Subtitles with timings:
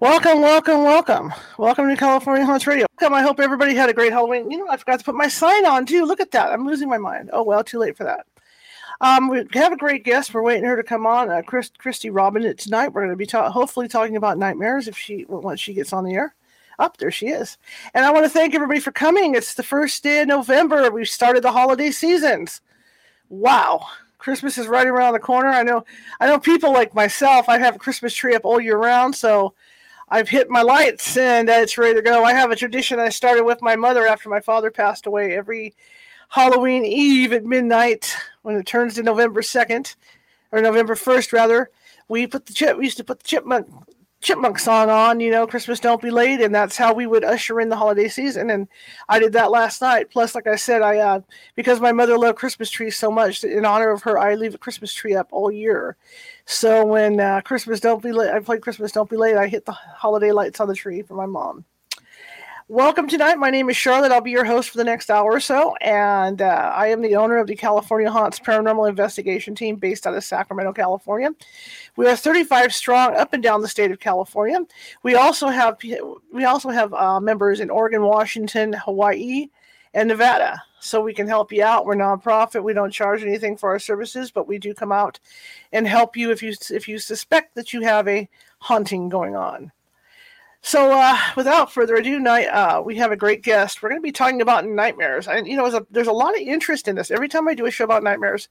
[0.00, 1.34] Welcome, welcome, welcome.
[1.58, 2.86] Welcome to California Haunts Radio.
[3.00, 3.14] Welcome.
[3.14, 4.48] I hope everybody had a great Halloween.
[4.48, 6.04] You know, I forgot to put my sign on too.
[6.04, 6.52] Look at that.
[6.52, 7.30] I'm losing my mind.
[7.32, 8.24] Oh, well, too late for that.
[9.00, 10.32] Um, we have a great guest.
[10.32, 11.30] We're waiting her to come on.
[11.30, 12.56] Uh, Chris, Christy Robin.
[12.56, 15.92] Tonight, we're going to be ta- hopefully talking about nightmares if she once she gets
[15.92, 16.32] on the air.
[16.78, 17.58] Up there she is.
[17.92, 19.34] And I want to thank everybody for coming.
[19.34, 20.92] It's the first day of November.
[20.92, 22.60] We've started the holiday seasons.
[23.30, 23.84] Wow.
[24.18, 25.48] Christmas is right around the corner.
[25.48, 25.84] I know
[26.20, 29.54] I know people like myself, I have a Christmas tree up all year round, so
[30.10, 32.24] I've hit my lights and it's ready to go.
[32.24, 35.74] I have a tradition I started with my mother after my father passed away every
[36.30, 39.96] Halloween Eve at midnight when it turns to November 2nd
[40.50, 41.70] or November 1st rather.
[42.08, 43.68] We put the chip we used to put the chipmunk
[44.20, 47.60] chipmunk song on, you know, Christmas Don't Be Late, and that's how we would usher
[47.60, 48.50] in the holiday season.
[48.50, 48.68] And
[49.08, 50.10] I did that last night.
[50.10, 51.20] Plus, like I said, I uh,
[51.54, 54.58] because my mother loved Christmas trees so much, in honor of her, I leave a
[54.58, 55.96] Christmas tree up all year.
[56.46, 59.36] So when uh, Christmas Don't Be Late, I played Christmas Don't Be Late.
[59.36, 61.64] I hit the holiday lights on the tree for my mom.
[62.70, 63.38] Welcome tonight.
[63.38, 64.12] My name is Charlotte.
[64.12, 67.16] I'll be your host for the next hour or so, and uh, I am the
[67.16, 71.30] owner of the California Haunts Paranormal Investigation Team based out of Sacramento, California.
[71.96, 74.58] We are 35 strong up and down the state of California.
[75.02, 75.78] We also have
[76.30, 79.46] we also have uh, members in Oregon, Washington, Hawaii,
[79.94, 80.62] and Nevada.
[80.78, 81.86] So we can help you out.
[81.86, 82.62] We're nonprofit.
[82.62, 85.18] We don't charge anything for our services, but we do come out
[85.72, 88.28] and help you if you if you suspect that you have a
[88.58, 89.72] haunting going on.
[90.68, 93.82] So, uh, without further ado, night uh, we have a great guest.
[93.82, 96.34] We're going to be talking about nightmares, and you know, there's a, there's a lot
[96.34, 97.10] of interest in this.
[97.10, 98.50] Every time I do a show about nightmares,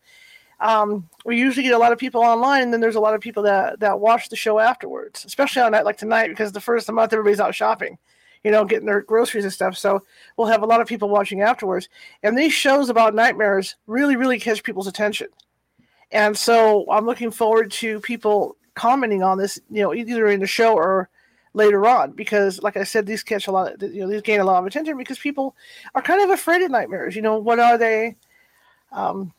[0.59, 3.22] um, we usually get a lot of people online, and then there's a lot of
[3.22, 6.59] people that that watch the show afterwards, especially on a night like tonight, because the
[6.59, 8.00] first of the month everybody's out shopping,
[8.44, 9.77] you know, getting their groceries and stuff.
[9.77, 10.01] So
[10.38, 11.88] we'll have a lot of people watching afterwards,
[12.23, 15.27] and these shows about nightmares really, really catch people's attention.
[16.09, 20.47] And so I'm looking forward to people commenting on this, you know, either in the
[20.47, 21.11] show or
[21.57, 24.40] later on because like i said these catch a lot of, you know these gain
[24.40, 25.56] a lot of attention because people
[25.95, 28.16] are kind of afraid of nightmares you know what are they
[28.91, 29.34] um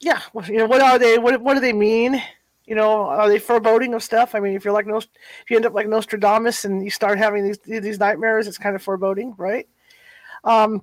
[0.00, 2.22] yeah you know what are they what, what do they mean
[2.66, 5.08] you know are they foreboding of stuff i mean if you're like no if
[5.48, 8.82] you end up like nostradamus and you start having these these nightmares it's kind of
[8.82, 9.68] foreboding right
[10.44, 10.82] um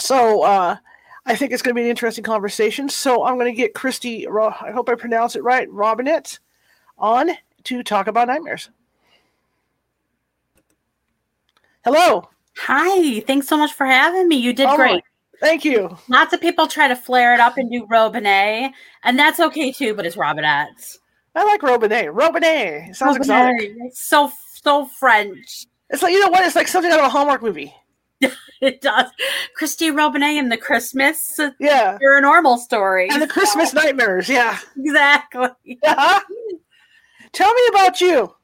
[0.00, 0.76] so uh
[1.26, 2.88] I think it's going to be an interesting conversation.
[2.88, 6.38] So I'm going to get Christy, I hope I pronounce it right, Robinette,
[6.96, 7.28] on
[7.64, 8.70] to talk about nightmares.
[11.88, 12.28] Hello.
[12.58, 13.20] Hi.
[13.20, 14.36] Thanks so much for having me.
[14.36, 15.02] You did oh, great.
[15.40, 15.96] Thank you.
[16.10, 18.72] Lots of people try to flare it up and do Robinet,
[19.04, 20.98] and that's okay too, but it's Robinette.
[21.34, 22.12] I like Robinet.
[22.12, 22.90] Robinet.
[22.90, 23.54] It sounds Robinet.
[23.54, 23.72] exotic.
[23.86, 25.64] It's so so French.
[25.88, 26.44] It's like you know what?
[26.44, 27.74] It's like something out of a Hallmark movie.
[28.20, 29.10] it does.
[29.56, 31.40] Christy Robinet and the Christmas.
[31.58, 31.96] Yeah.
[31.96, 33.08] Paranormal story.
[33.08, 34.28] And the Christmas nightmares.
[34.28, 34.58] Yeah.
[34.76, 35.48] Exactly.
[35.86, 36.20] Uh-huh.
[37.32, 38.34] Tell me about you.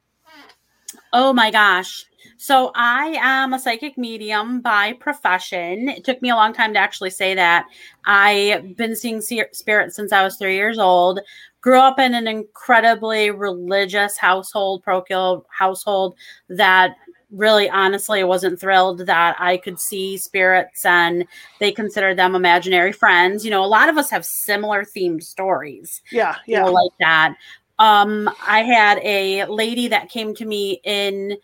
[1.13, 2.05] Oh my gosh.
[2.45, 5.89] So I am a psychic medium by profession.
[5.89, 7.65] It took me a long time to actually say that.
[8.05, 11.21] I've been seeing spirits since I was three years old.
[11.61, 16.17] Grew up in an incredibly religious household, parochial household
[16.49, 16.97] that
[17.31, 21.25] really honestly wasn't thrilled that I could see spirits and
[21.59, 23.43] they considered them imaginary friends.
[23.43, 26.03] You know, a lot of us have similar themed stories.
[26.11, 26.59] Yeah, yeah.
[26.59, 27.37] You know, like that.
[27.79, 31.37] Um, I had a lady that came to me in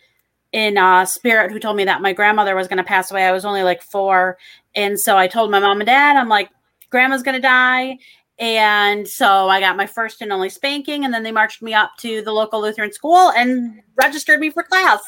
[0.52, 3.26] in uh, spirit who told me that my grandmother was going to pass away.
[3.26, 4.38] I was only like four.
[4.76, 6.50] And so I told my mom and dad, I'm like,
[6.90, 7.98] grandma's going to die.
[8.40, 11.06] And so I got my first and only spanking.
[11.06, 14.64] And then they marched me up to the local Lutheran school and registered me for
[14.64, 15.02] class.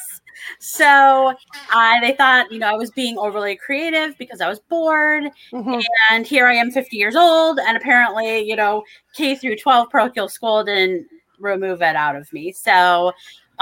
[0.59, 1.33] So
[1.71, 5.25] I, they thought, you know, I was being overly creative because I was bored.
[5.51, 5.79] Mm-hmm.
[6.11, 7.59] And here I am, 50 years old.
[7.59, 8.83] And apparently, you know,
[9.15, 11.07] K through 12 parochial school didn't
[11.39, 12.51] remove it out of me.
[12.51, 13.13] So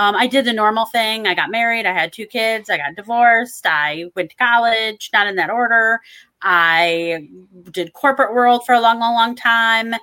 [0.01, 1.27] um, I did the normal thing.
[1.27, 1.85] I got married.
[1.85, 2.71] I had two kids.
[2.71, 3.67] I got divorced.
[3.67, 5.99] I went to college, not in that order.
[6.41, 7.27] I
[7.69, 9.93] did corporate world for a long, long, long time.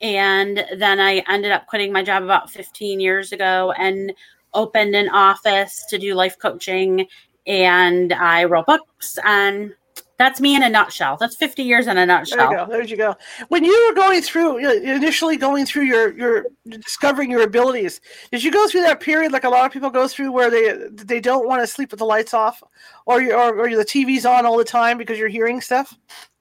[0.00, 4.12] And then I ended up quitting my job about 15 years ago and
[4.54, 7.08] opened an office to do life coaching.
[7.48, 9.74] And I wrote books and
[10.18, 11.16] That's me in a nutshell.
[11.16, 12.50] That's 50 years in a nutshell.
[12.50, 12.72] There you go.
[12.72, 13.16] There you go.
[13.48, 18.00] When you were going through, initially going through your, your discovering your abilities,
[18.32, 20.88] did you go through that period like a lot of people go through where they
[20.90, 22.60] they don't want to sleep with the lights off
[23.06, 25.96] or, or, or the TV's on all the time because you're hearing stuff?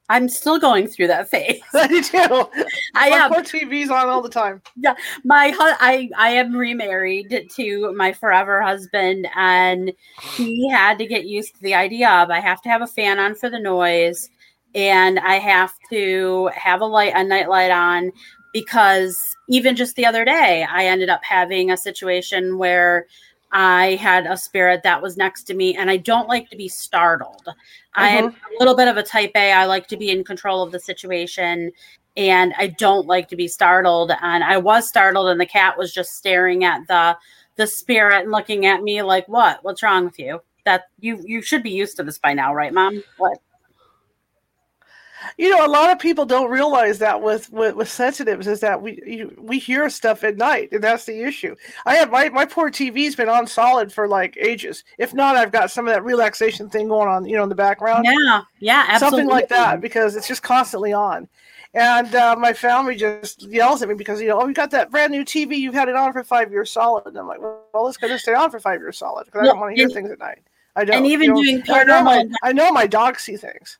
[0.09, 1.61] I'm still going through that phase.
[1.73, 2.65] I do.
[2.95, 4.61] I have Poor TV's on all the time.
[4.77, 9.91] Yeah, my I I am remarried to my forever husband, and
[10.35, 13.19] he had to get used to the idea of I have to have a fan
[13.19, 14.29] on for the noise,
[14.73, 18.11] and I have to have a light a night light on
[18.53, 19.17] because
[19.49, 23.07] even just the other day I ended up having a situation where
[23.51, 26.67] I had a spirit that was next to me, and I don't like to be
[26.67, 27.45] startled.
[27.45, 27.55] Mm-hmm.
[27.95, 29.51] I'm a little bit of a type A.
[29.51, 31.71] I like to be in control of the situation,
[32.15, 34.11] and I don't like to be startled.
[34.21, 37.17] And I was startled, and the cat was just staring at the
[37.55, 39.63] the spirit and looking at me like, "What?
[39.63, 42.73] What's wrong with you?" That you you should be used to this by now, right,
[42.73, 43.01] Mom?
[43.17, 43.39] What?
[45.37, 48.81] You know a lot of people don't realize that with with, with sensitives is that
[48.81, 51.55] we you, we hear stuff at night and that's the issue
[51.85, 55.51] i have my, my poor tv's been on solid for like ages if not i've
[55.51, 58.85] got some of that relaxation thing going on you know in the background yeah yeah
[58.87, 59.19] absolutely.
[59.19, 61.27] something like that because it's just constantly on
[61.73, 64.89] and uh, my family just yells at me because you know, oh, you got that
[64.89, 65.57] brand new TV.
[65.57, 67.05] You've had it on for five years solid.
[67.05, 69.51] And I'm like, well, it's going to stay on for five years solid because well,
[69.51, 70.39] I don't want to hear things at night.
[70.75, 70.97] I don't.
[70.97, 73.77] And even you know, doing paranormal, I know, my, I know my dogs see things.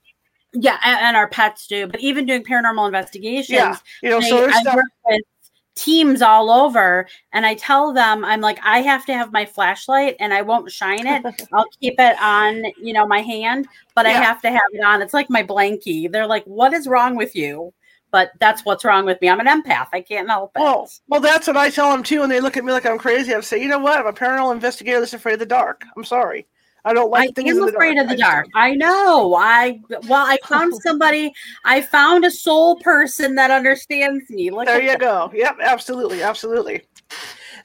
[0.60, 1.88] Yeah, and, and, our pets do.
[1.88, 5.22] But even doing paranormal investigations, yeah, you know, so I, I work with
[5.76, 10.16] teams all over, and I tell them, I'm like, I have to have my flashlight,
[10.20, 11.24] and I won't shine it.
[11.54, 14.14] I'll keep it on, you know, my hand, but yeah.
[14.14, 15.02] I have to have it on.
[15.02, 16.12] It's like my blankie.
[16.12, 17.74] They're like, "What is wrong with you?"
[18.10, 19.30] But that's what's wrong with me.
[19.30, 19.90] I'm an empath.
[19.92, 20.62] I can't help it.
[20.62, 22.98] Well, well, that's what I tell them too, and they look at me like I'm
[22.98, 23.34] crazy.
[23.34, 24.00] I say, you know what?
[24.00, 25.84] I'm a paranormal investigator that's afraid of the dark.
[25.96, 26.48] I'm sorry.
[26.88, 27.58] I don't like I things.
[27.58, 28.48] I'm afraid of the dark.
[28.56, 29.36] I know.
[29.36, 31.34] I well, I found somebody.
[31.66, 34.52] I found a soul person that understands me.
[34.52, 35.00] Look there you that.
[35.02, 35.30] go.
[35.34, 36.84] Yep, absolutely, absolutely.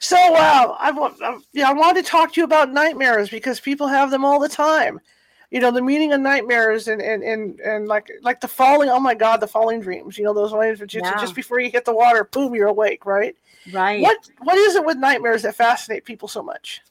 [0.01, 1.15] So, uh, I want,
[1.53, 4.49] yeah, I wanted to talk to you about nightmares because people have them all the
[4.49, 4.99] time.
[5.51, 8.89] You know, the meaning of nightmares and and and, and like like the falling.
[8.89, 10.17] Oh my God, the falling dreams.
[10.17, 11.17] You know, those ones just, yeah.
[11.17, 13.37] just before you hit the water, boom, you're awake, right?
[13.71, 14.01] Right.
[14.01, 16.81] What What is it with nightmares that fascinate people so much?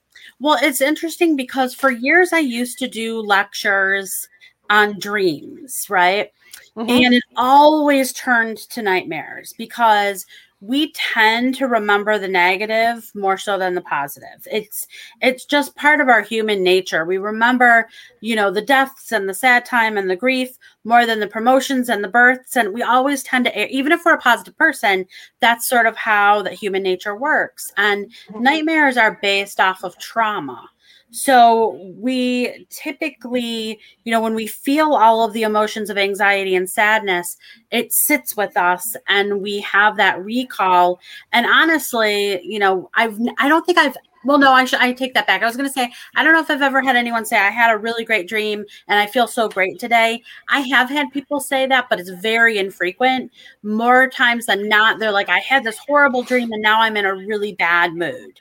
[0.41, 4.29] Well, it's interesting because for years I used to do lectures
[4.71, 6.31] on dreams, right?
[6.77, 6.91] Mm-hmm.
[6.91, 10.27] And it always turned to nightmares because
[10.63, 14.47] we tend to remember the negative more so than the positive.
[14.51, 14.87] It's
[15.21, 17.05] it's just part of our human nature.
[17.05, 17.89] We remember
[18.21, 21.89] you know the deaths and the sad time and the grief more than the promotions
[21.89, 22.57] and the births.
[22.57, 25.05] And we always tend to even if we're a positive person
[25.41, 27.73] that's sort of how the human nature works.
[27.77, 28.43] And mm-hmm.
[28.43, 30.71] nightmares are based off of trauma
[31.13, 36.69] so we typically, you know, when we feel all of the emotions of anxiety and
[36.69, 37.37] sadness,
[37.71, 41.01] it sits with us and we have that recall.
[41.31, 45.13] And honestly, you know, I've I don't think I've well, no, I should I take
[45.13, 45.43] that back.
[45.43, 47.51] I was going to say I don't know if I've ever had anyone say I
[47.51, 50.23] had a really great dream and I feel so great today.
[50.49, 53.33] I have had people say that, but it's very infrequent.
[53.63, 57.05] More times than not, they're like I had this horrible dream and now I'm in
[57.05, 58.41] a really bad mood.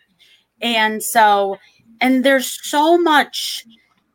[0.61, 1.57] And so
[2.01, 3.65] and there's so much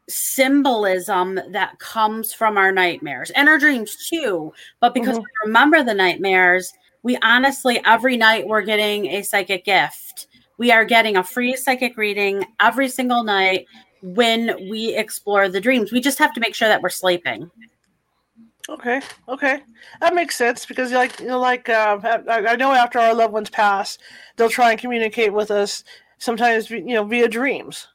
[0.08, 4.52] symbolism that comes from our nightmares and our dreams too.
[4.80, 5.22] But because mm-hmm.
[5.22, 10.26] we remember the nightmares, we honestly, every night we're getting a psychic gift.
[10.58, 13.66] We are getting a free psychic reading every single night
[14.02, 15.92] when we explore the dreams.
[15.92, 17.50] We just have to make sure that we're sleeping.
[18.68, 19.60] Okay, okay,
[20.00, 23.48] that makes sense because, like, you know, like uh, I know after our loved ones
[23.48, 23.96] pass,
[24.34, 25.84] they'll try and communicate with us
[26.18, 27.88] sometimes you know via dreams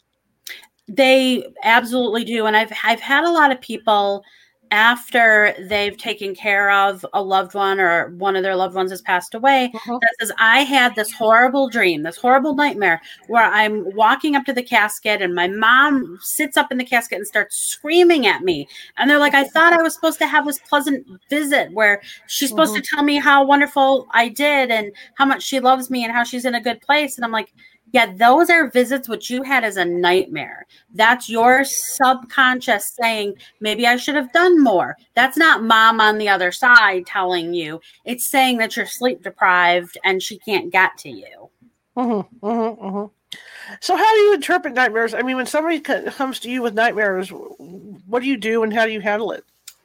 [0.88, 4.24] they absolutely do and i've i've had a lot of people
[4.72, 9.02] after they've taken care of a loved one or one of their loved ones has
[9.02, 10.00] passed away uh-huh.
[10.02, 14.54] that says i had this horrible dream this horrible nightmare where i'm walking up to
[14.54, 18.68] the casket and my mom sits up in the casket and starts screaming at me
[18.98, 22.50] and they're like i thought i was supposed to have this pleasant visit where she's
[22.50, 22.82] supposed uh-huh.
[22.82, 26.24] to tell me how wonderful i did and how much she loves me and how
[26.24, 27.54] she's in a good place and i'm like
[27.92, 30.66] yeah, those are visits which you had as a nightmare.
[30.94, 34.96] That's your subconscious saying, maybe I should have done more.
[35.14, 37.82] That's not mom on the other side telling you.
[38.06, 41.50] It's saying that you're sleep deprived and she can't get to you.
[41.98, 43.38] Mm-hmm, mm-hmm, mm-hmm.
[43.80, 45.14] So, how do you interpret nightmares?
[45.14, 48.86] I mean, when somebody comes to you with nightmares, what do you do and how
[48.86, 49.44] do you handle it?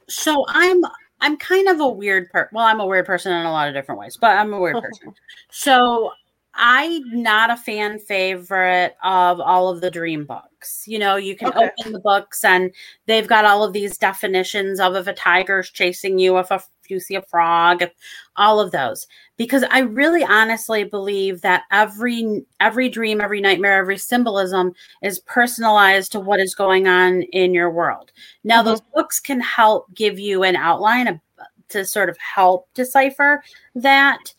[0.09, 0.81] So, I'm
[1.21, 2.49] I'm kind of a weird person.
[2.53, 4.75] Well, I'm a weird person in a lot of different ways, but I'm a weird
[4.81, 5.13] person.
[5.49, 6.11] so
[6.57, 10.83] I'm not a fan favorite of all of the dream books.
[10.87, 11.69] You know, you can Okay.
[11.79, 12.71] open the books and
[13.05, 16.89] they've got all of these definitions of if a tiger's chasing you, if, a, if
[16.89, 17.91] you see a frog, if,
[18.37, 19.05] all of those.
[19.37, 24.73] Because I really honestly believe that every every dream, every nightmare, every symbolism
[25.03, 28.11] is personalized to what is going on in your world.
[28.43, 28.65] Now, Mhm.
[28.65, 31.21] those books can help give you an outline
[31.69, 33.43] to sort of help decipher
[33.75, 34.33] that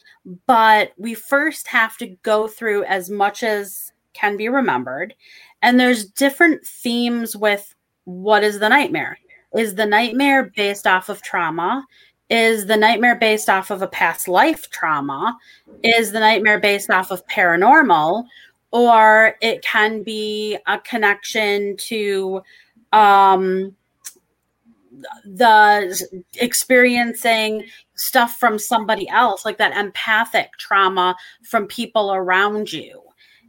[0.47, 5.15] but we first have to go through as much as can be remembered.
[5.63, 9.19] And there's different themes with what is the nightmare?
[9.57, 11.87] Is the nightmare based off of trauma?
[12.31, 15.37] Is the nightmare based off of a past life trauma?
[15.83, 18.25] Is the nightmare based off of paranormal?
[18.71, 22.43] Or it can be a connection to
[22.93, 23.75] um,
[25.25, 27.65] the experiencing
[27.95, 33.03] stuff from somebody else, like that empathic trauma from people around you.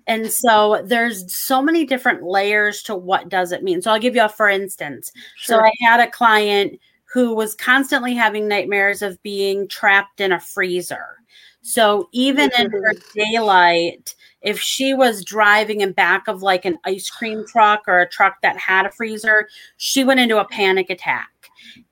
[0.08, 3.82] And so there's so many different layers to what does it mean.
[3.82, 5.12] So I'll give you a for instance.
[5.38, 10.40] So I had a client who was constantly having nightmares of being trapped in a
[10.40, 11.18] freezer.
[11.62, 13.20] So even in her mm-hmm.
[13.20, 18.10] daylight, if she was driving in back of like an ice cream truck or a
[18.10, 21.30] truck that had a freezer, she went into a panic attack.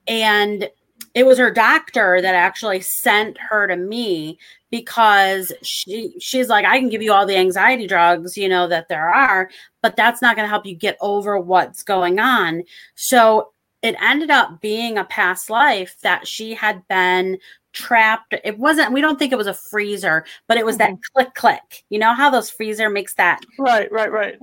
[0.08, 0.70] And
[1.14, 4.38] it was her doctor that actually sent her to me
[4.70, 8.88] because she she's like I can give you all the anxiety drugs, you know, that
[8.88, 9.50] there are,
[9.82, 12.64] but that's not going to help you get over what's going on.
[12.96, 17.38] So it ended up being a past life that she had been
[17.78, 18.34] trapped.
[18.44, 21.14] It wasn't, we don't think it was a freezer, but it was that mm-hmm.
[21.14, 21.84] click click.
[21.90, 24.36] You know how those freezer makes that Right, right, right.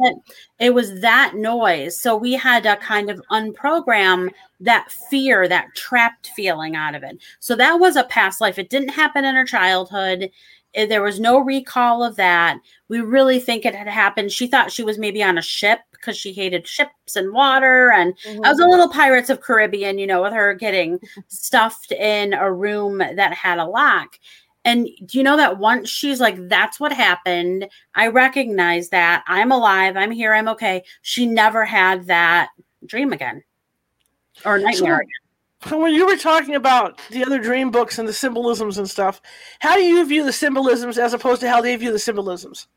[0.60, 2.00] it was that noise.
[2.00, 7.18] So we had to kind of unprogram that fear, that trapped feeling out of it.
[7.40, 8.58] So that was a past life.
[8.58, 10.30] It didn't happen in her childhood.
[10.74, 12.58] Eh, There was no recall of that.
[12.88, 14.32] We really think it had happened.
[14.32, 17.90] She thought she was maybe on a ship because she hated ships and water.
[17.92, 18.14] And
[18.44, 22.52] I was a little Pirates of Caribbean, you know, with her getting stuffed in a
[22.52, 24.18] room that had a lock.
[24.66, 27.68] And do you know that once she's like, that's what happened.
[27.94, 29.22] I recognize that.
[29.26, 29.96] I'm alive.
[29.96, 30.32] I'm here.
[30.32, 30.82] I'm okay.
[31.02, 32.48] She never had that
[32.86, 33.42] dream again
[34.44, 35.00] or nightmare.
[35.00, 35.08] again.
[35.66, 39.20] So when you were talking about the other dream books and the symbolisms and stuff,
[39.60, 42.68] how do you view the symbolisms as opposed to how they view the symbolisms?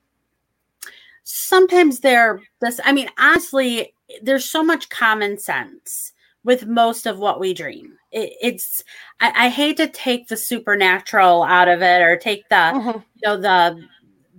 [1.24, 2.80] Sometimes they're this.
[2.86, 6.14] I mean, honestly, there's so much common sense
[6.46, 7.98] with most of what we dream.
[8.12, 8.84] It, it's,
[9.20, 13.22] I, I hate to take the supernatural out of it or take the, Mhm, you
[13.30, 13.88] know the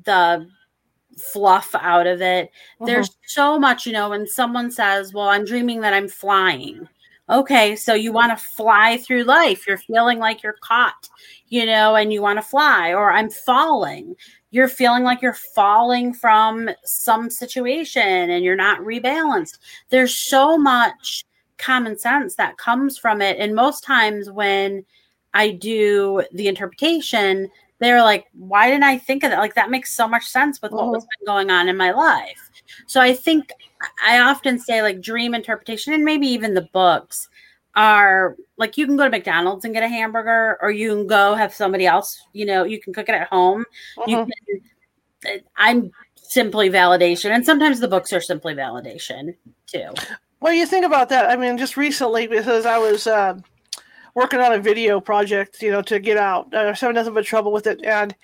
[0.04, 0.48] the
[1.18, 2.48] fluff out of it
[2.86, 6.88] there's so much you know when someone says well i'm dreaming that i'm flying
[7.30, 11.08] okay so you want to fly through life you're feeling like you're caught
[11.49, 14.14] you know and you want to fly or i'm falling
[14.50, 19.58] you're feeling like you're falling from some situation and you're not rebalanced
[19.90, 21.25] there's so much
[21.58, 24.85] common sense that comes from it and most times when
[25.35, 27.49] i do the interpretation
[27.80, 29.38] they're like, why didn't I think of that?
[29.38, 31.25] Like that makes so much sense with what was mm-hmm.
[31.25, 32.50] been going on in my life.
[32.87, 33.52] So I think
[34.04, 37.28] I often say like dream interpretation and maybe even the books
[37.75, 41.35] are like you can go to McDonald's and get a hamburger or you can go
[41.35, 43.64] have somebody else, you know, you can cook it at home.
[44.06, 44.30] You mhm.
[45.25, 49.35] can I'm simply validation and sometimes the books are simply validation
[49.66, 49.90] too.
[50.40, 51.30] Well, you think about that.
[51.30, 53.38] I mean, just recently, because I was uh,
[54.14, 56.54] working on a video project, you know, to get out.
[56.54, 58.14] I was having nothing but trouble with it, and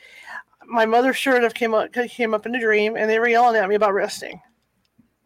[0.66, 3.56] my mother sure enough came up came up in a dream, and they were yelling
[3.56, 4.40] at me about resting.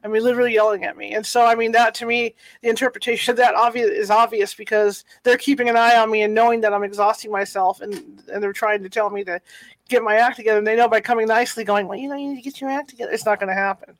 [0.04, 1.14] I mean, literally yelling at me.
[1.14, 5.04] And so, I mean, that to me, the interpretation of that obvious is obvious because
[5.24, 8.52] they're keeping an eye on me and knowing that I'm exhausting myself, and and they're
[8.52, 9.40] trying to tell me to
[9.88, 10.58] get my act together.
[10.58, 12.70] And they know by coming nicely, going, well, you know, you need to get your
[12.70, 13.10] act together.
[13.10, 13.96] It's not going to happen.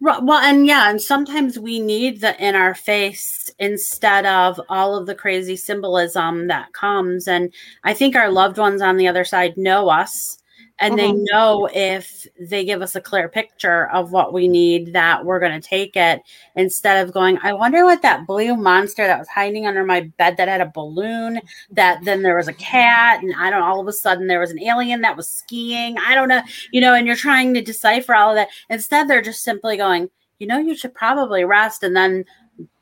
[0.00, 4.96] Right, Well, and yeah, and sometimes we need the in our face instead of all
[4.96, 7.26] of the crazy symbolism that comes.
[7.26, 7.52] And
[7.82, 10.38] I think our loved ones on the other side know us
[10.80, 11.26] and they Mhm.
[11.30, 15.60] know if they give us a clear picture of what we need that we're going
[15.60, 16.22] to take it
[16.54, 20.36] instead of going, I wonder what that blue monster that was hiding under my bed
[20.36, 23.88] that had a balloon, that then there was a cat, and I don't all of
[23.88, 25.96] a sudden there was an alien that was skiing.
[25.98, 28.48] I don't know, you know, and you're trying to decipher all of that.
[28.70, 30.08] Instead, they're just simply going,
[30.38, 32.24] you know, you should probably rest and then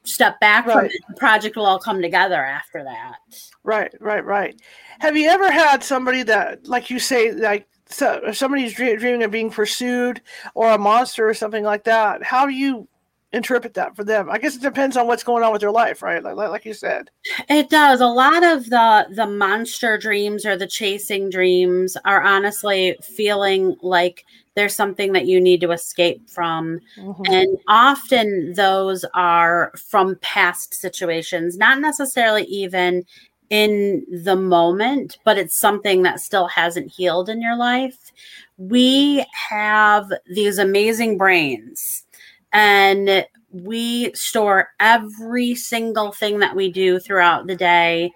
[0.04, 0.92] step back from it.
[1.08, 3.16] The project will all come together after that.
[3.64, 4.60] Right, right, right.
[5.00, 9.22] Have you ever had somebody that, like you say, like so, if somebody's dream, dreaming
[9.22, 10.20] of being pursued
[10.54, 12.22] or a monster or something like that?
[12.22, 12.88] How do you
[13.32, 14.28] interpret that for them?
[14.30, 16.22] I guess it depends on what's going on with their life, right?
[16.22, 17.10] Like, like you said.
[17.48, 18.00] It does.
[18.00, 24.24] A lot of the the monster dreams or the chasing dreams are honestly feeling like
[24.56, 26.80] there's something that you need to escape from.
[26.98, 27.22] Mm-hmm.
[27.26, 33.04] And often those are from past situations, not necessarily even
[33.50, 38.12] in the moment, but it's something that still hasn't healed in your life.
[38.58, 42.04] We have these amazing brains
[42.52, 48.12] and we store every single thing that we do throughout the day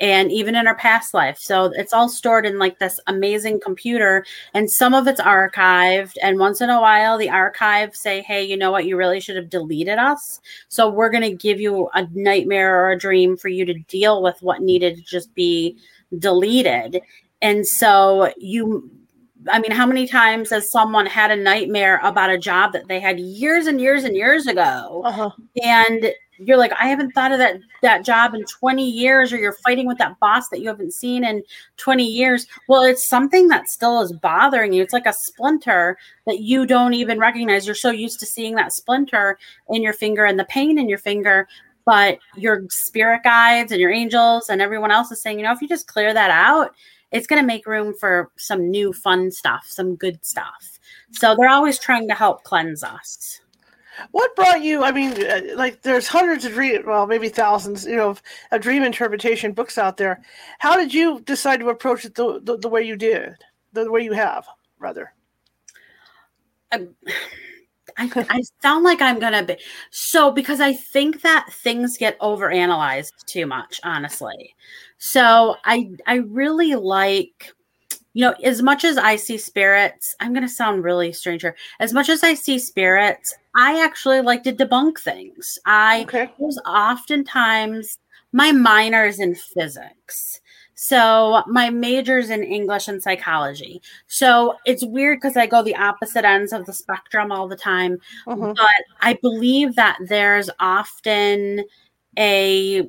[0.00, 1.38] and even in our past life.
[1.40, 4.24] So it's all stored in like this amazing computer,
[4.54, 6.16] and some of it's archived.
[6.22, 8.86] And once in a while, the archives say, Hey, you know what?
[8.86, 10.40] You really should have deleted us.
[10.68, 14.22] So we're going to give you a nightmare or a dream for you to deal
[14.22, 15.76] with what needed to just be
[16.18, 17.00] deleted.
[17.42, 18.90] And so you
[19.50, 22.98] I mean, how many times has someone had a nightmare about a job that they
[22.98, 25.30] had years and years and years ago, uh-huh.
[25.62, 29.56] and you're like, I haven't thought of that that job in 20 years, or you're
[29.64, 31.42] fighting with that boss that you haven't seen in
[31.76, 32.46] 20 years.
[32.68, 34.82] Well, it's something that still is bothering you.
[34.82, 37.66] It's like a splinter that you don't even recognize.
[37.66, 40.98] You're so used to seeing that splinter in your finger and the pain in your
[40.98, 41.48] finger,
[41.84, 45.62] but your spirit guides and your angels and everyone else is saying, you know, if
[45.62, 46.74] you just clear that out,
[47.10, 50.78] it's going to make room for some new fun stuff, some good stuff.
[51.12, 53.40] So they're always trying to help cleanse us.
[54.10, 54.82] What brought you?
[54.84, 58.60] I mean, uh, like there's hundreds of dream, well, maybe thousands, you know, of, of
[58.60, 60.22] dream interpretation books out there.
[60.58, 63.34] How did you decide to approach it the, the, the way you did,
[63.72, 64.46] the way you have,
[64.78, 65.12] rather?
[66.72, 66.86] I,
[67.96, 69.56] I, I sound like I'm gonna be
[69.90, 74.54] so because I think that things get overanalyzed too much, honestly.
[74.98, 77.52] So I I really like
[78.14, 81.54] you know, as much as I see spirits, I'm going to sound really stranger.
[81.80, 85.58] As much as I see spirits, I actually like to debunk things.
[85.66, 86.30] I okay.
[86.38, 87.98] was oftentimes
[88.32, 90.40] my minor is in physics.
[90.80, 93.82] So my major's in English and psychology.
[94.06, 97.98] So it's weird because I go the opposite ends of the spectrum all the time.
[98.28, 98.52] Mm-hmm.
[98.52, 101.64] But I believe that there's often
[102.16, 102.88] a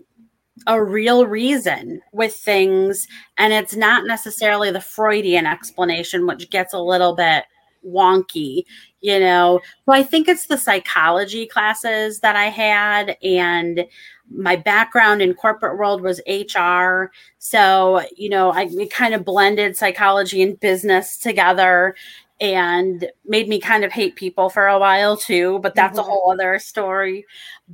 [0.67, 6.80] a real reason with things and it's not necessarily the freudian explanation which gets a
[6.80, 7.45] little bit
[7.86, 8.63] wonky
[9.02, 9.62] you know?
[9.86, 13.86] So i think it's the psychology classes that i had and
[14.32, 20.41] my background in corporate world was hr so you know i kind of blended psychology
[20.41, 21.95] and business together
[22.41, 26.08] and made me kind of hate people for a while too but that's mm-hmm.
[26.08, 27.26] a whole other story.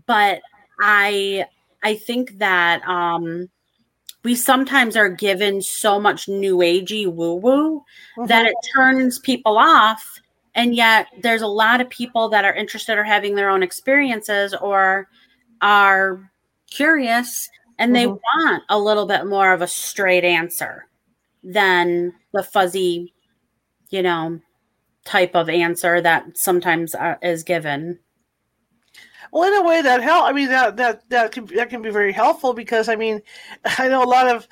[0.06, 0.42] But
[0.80, 1.46] i
[1.86, 3.48] I think that um,
[4.24, 7.80] we sometimes are given so much new agey woo woo
[8.18, 8.26] mm-hmm.
[8.26, 10.20] that it turns people off.
[10.56, 14.56] And yet, there's a lot of people that are interested or having their own experiences
[14.56, 15.08] or
[15.62, 16.32] are
[16.72, 18.02] curious and mm-hmm.
[18.02, 20.88] they want a little bit more of a straight answer
[21.44, 23.14] than the fuzzy,
[23.92, 24.40] you know,
[25.04, 28.00] type of answer that sometimes uh, is given.
[29.32, 30.26] Well, in a way that help.
[30.26, 33.22] I mean, that that that can that can be very helpful because I mean,
[33.78, 34.48] I know a lot of,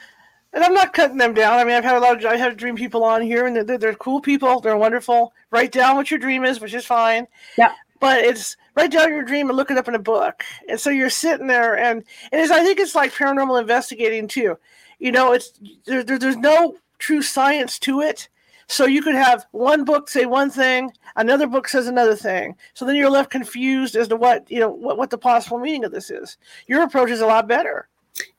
[0.53, 1.59] and I'm not cutting them down.
[1.59, 3.77] I mean, I've had a lot of I have dream people on here, and they're,
[3.77, 4.59] they're cool people.
[4.59, 5.33] They're wonderful.
[5.51, 7.27] Write down what your dream is, which is fine.
[7.57, 7.73] Yeah.
[7.99, 10.43] But it's write down your dream and look it up in a book.
[10.67, 14.57] And so you're sitting there, and and it's, I think it's like paranormal investigating too.
[14.99, 15.53] You know, it's
[15.85, 18.29] there, there there's no true science to it
[18.67, 22.55] so you could have one book say one thing, another book says another thing.
[22.73, 25.83] So then you're left confused as to what you know what, what the possible meaning
[25.83, 26.37] of this is.
[26.67, 27.87] Your approach is a lot better.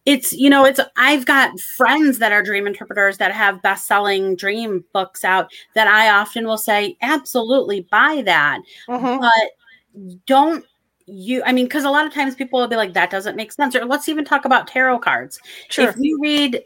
[0.07, 4.85] It's you know it's I've got friends that are dream interpreters that have best-selling dream
[4.93, 9.21] books out that I often will say absolutely buy that, mm-hmm.
[9.21, 10.65] but don't
[11.07, 13.53] you i mean because a lot of times people will be like that doesn't make
[13.53, 15.39] sense or let's even talk about tarot cards
[15.69, 15.89] sure.
[15.89, 16.63] if you read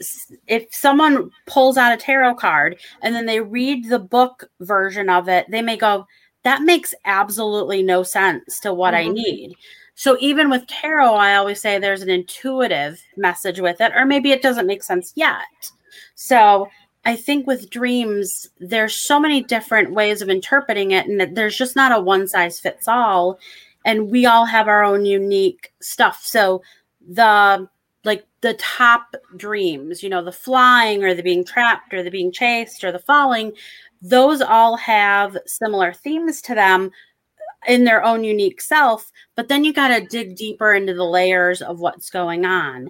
[0.46, 5.29] if someone pulls out a tarot card and then they read the book version of
[5.29, 6.07] it they may go
[6.44, 9.11] that makes absolutely no sense to what mm-hmm.
[9.11, 9.55] i need
[9.96, 14.31] so even with tarot i always say there's an intuitive message with it or maybe
[14.31, 15.72] it doesn't make sense yet
[16.14, 16.68] so
[17.05, 21.74] I think with dreams, there's so many different ways of interpreting it, and there's just
[21.74, 23.38] not a one size fits all
[23.85, 26.25] and we all have our own unique stuff.
[26.25, 26.62] So
[27.09, 27.69] the
[28.05, 32.33] like the top dreams, you know, the flying or the being trapped or the being
[32.33, 33.53] chased or the falling,
[34.01, 36.91] those all have similar themes to them
[37.67, 39.11] in their own unique self.
[39.35, 42.88] But then you got to dig deeper into the layers of what's going on.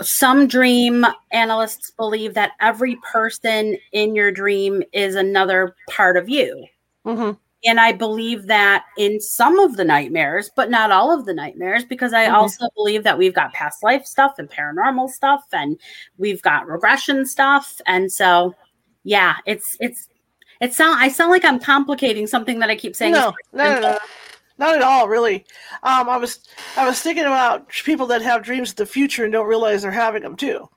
[0.00, 6.66] Some dream analysts believe that every person in your dream is another part of you.
[7.06, 7.32] Mm-hmm
[7.66, 11.84] And I believe that in some of the nightmares, but not all of the nightmares,
[11.84, 12.34] because I Mhm.
[12.34, 15.78] also believe that we've got past life stuff and paranormal stuff and
[16.18, 17.80] we've got regression stuff.
[17.86, 18.54] And so
[19.04, 20.08] yeah, it's it's
[20.60, 23.12] it sound I sound like I'm complicating something that I keep saying.
[23.12, 23.98] No, no, no, no,
[24.58, 25.08] not at all.
[25.08, 25.44] Really,
[25.82, 26.40] um, I was
[26.76, 29.90] I was thinking about people that have dreams of the future and don't realize they're
[29.90, 30.68] having them too.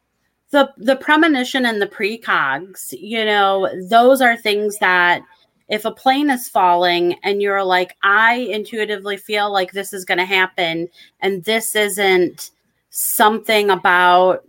[0.52, 5.22] the the premonition and the precogs you know those are things that
[5.70, 10.18] if a plane is falling and you're like i intuitively feel like this is going
[10.18, 10.88] to happen
[11.22, 12.52] and this isn't
[12.90, 14.44] something about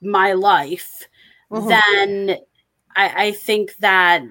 [0.00, 1.08] my life
[1.50, 1.68] Mhm.
[1.68, 2.36] then
[2.96, 4.22] I, I think that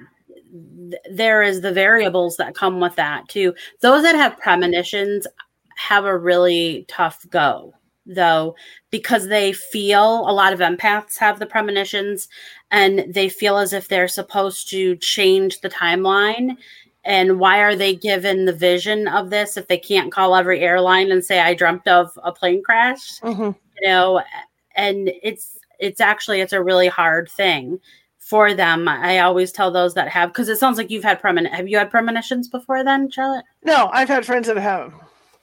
[0.89, 5.27] th- there is the variables that come with that too those that have premonitions
[5.75, 7.73] have a really tough go
[8.05, 8.55] though
[8.91, 12.27] because they feel a lot of empaths have the premonitions
[12.71, 16.57] and they feel as if they're supposed to change the timeline.
[17.05, 21.11] And why are they given the vision of this if they can't call every airline
[21.11, 23.55] and say i dreamt of a plane crash Mhm.
[23.81, 24.21] you know?
[24.75, 27.79] And it's it's actually it's a really hard thing
[28.19, 28.87] for them.
[28.87, 31.77] I always tell those that have because it sounds like you've had premonition have you
[31.77, 33.43] had premonitions before then charlotte?
[33.63, 34.93] No, I've had friends that have.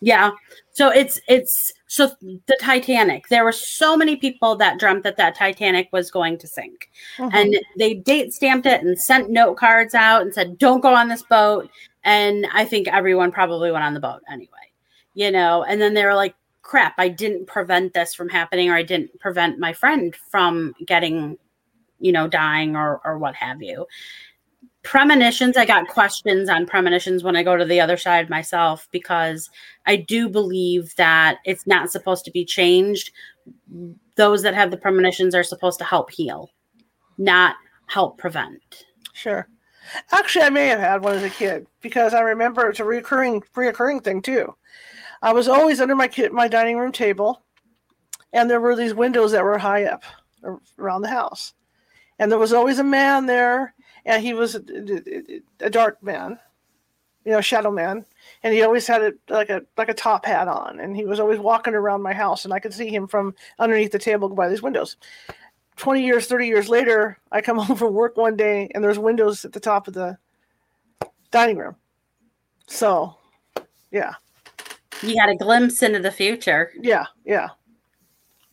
[0.00, 0.30] Yeah.
[0.72, 3.26] So it's it's so the Titanic.
[3.26, 7.30] There were so many people that dreamt that that Titanic was going to sink, Mhm.
[7.34, 11.08] and they date stamped it and sent note cards out and said, "Don't go on
[11.08, 11.68] this boat."
[12.04, 14.70] And I think everyone probably went on the boat anyway,
[15.14, 15.64] you know.
[15.64, 16.94] And then they were like, "Crap!
[16.96, 21.38] I didn't prevent this from happening, or I didn't prevent my friend from getting,
[21.98, 23.84] you know, dying or or what have you."
[24.82, 29.50] Premonitions i got questions on premonitions when i go to the other side myself because
[29.86, 33.10] i do believe that it's not supposed to be changed
[34.16, 36.50] those that have the premonitions are supposed to help heal
[37.18, 38.84] not help prevent
[39.20, 39.46] Sure.
[40.12, 43.42] Actually, I may have had one as a kid because I remember it's a recurring
[43.54, 44.54] reoccurring thing too.
[45.20, 47.42] I was always under my kid, my dining room table,
[48.32, 50.04] and there were these windows that were high up
[50.78, 51.52] around the house,
[52.18, 54.62] and there was always a man there, and he was a,
[55.60, 56.38] a dark man,
[57.24, 58.04] you know, shadow man,
[58.42, 61.20] and he always had a like a like a top hat on, and he was
[61.20, 64.48] always walking around my house, and I could see him from underneath the table by
[64.48, 64.96] these windows.
[65.80, 69.44] 20 years, 30 years later, I come home from work one day and there's windows
[69.46, 70.18] at the top of the
[71.30, 71.74] dining room.
[72.66, 73.16] So,
[73.90, 74.12] yeah,
[75.02, 77.48] you got a glimpse into the future yeah, yeah.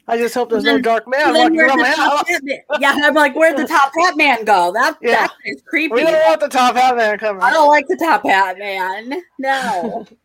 [0.10, 2.24] I just hope there's no dark man Then walking around my house.
[2.80, 5.28] yeah i'm like where'd the top hat man go that, Yeah.
[5.28, 7.42] that is creepy We don't want the top hat man coming.
[7.44, 10.06] i don't like the top hat man no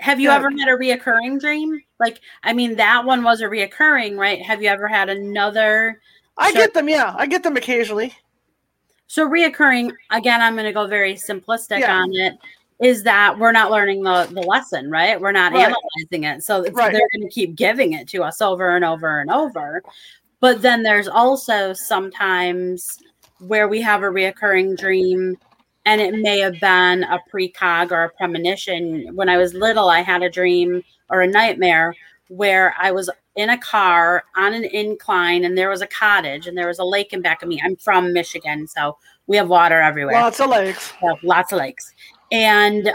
[0.00, 0.36] Have you Yeah.
[0.36, 1.78] ever had a reoccurring dream?
[1.98, 4.40] Like, I mean, that one was a reoccurring, right?
[4.40, 6.00] Have you ever had another?
[6.38, 7.14] I get them, yeah.
[7.18, 8.14] I get them occasionally.
[9.08, 11.92] So, reoccurring, again, I'm going to go very simplistic Yeah.
[11.96, 12.32] on it,
[12.80, 15.20] is that we're not learning the, the lesson, right?
[15.20, 15.64] We're not Right.
[15.64, 16.42] analyzing it.
[16.42, 16.92] So, Right.
[16.92, 19.82] they're going to keep giving it to us over and over and over.
[20.40, 22.98] But then there's also sometimes
[23.38, 25.36] where we have a reoccurring dream
[25.86, 29.14] and it may have been a precog or a premonition.
[29.14, 31.94] When I was little, I had a dream or a nightmare
[32.28, 36.56] where I was in a car on an incline and there was a cottage and
[36.56, 37.60] there was a lake in back of me.
[37.62, 40.20] I'm from Michigan, so we have water everywhere.
[40.20, 40.50] Lots of.
[40.50, 41.92] Yeah, lots of lakes.
[42.30, 42.92] And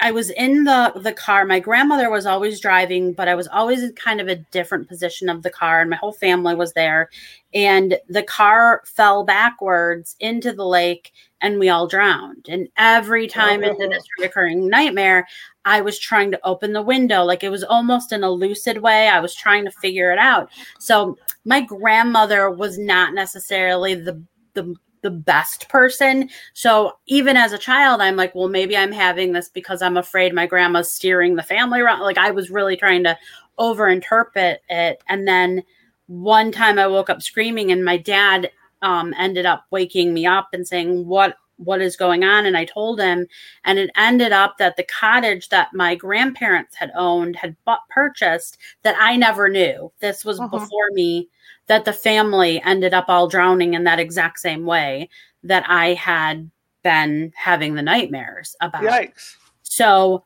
[0.00, 1.44] I was in the the car.
[1.44, 5.28] My grandmother was always driving, but I was always in kind of a different position
[5.28, 7.10] of the car, and my whole family was there.
[7.52, 12.46] And the car fell backwards into the lake, and we all drowned.
[12.48, 13.90] And every time into oh.
[13.90, 15.26] this recurring nightmare,
[15.64, 19.08] I was trying to open the window, like it was almost in a lucid way.
[19.08, 20.48] I was trying to figure it out.
[20.78, 24.22] So my grandmother was not necessarily the
[24.54, 26.28] the the best person.
[26.54, 30.34] So even as a child, I'm like, well, maybe I'm having this because I'm afraid
[30.34, 32.00] my grandma's steering the family around.
[32.00, 33.18] Like I was really trying to
[33.58, 35.02] overinterpret it.
[35.08, 35.62] And then
[36.06, 38.50] one time I woke up screaming and my dad
[38.82, 42.64] um, ended up waking me up and saying, what what is going on and i
[42.64, 43.26] told him
[43.64, 48.58] and it ended up that the cottage that my grandparents had owned had bought, purchased
[48.82, 50.50] that i never knew this was Mhm.
[50.50, 51.28] before me
[51.66, 55.08] that the family ended up all drowning in that exact same way
[55.44, 56.50] that I had
[56.82, 58.82] been having the nightmares about.
[58.82, 59.36] Yikes.
[59.62, 60.24] So,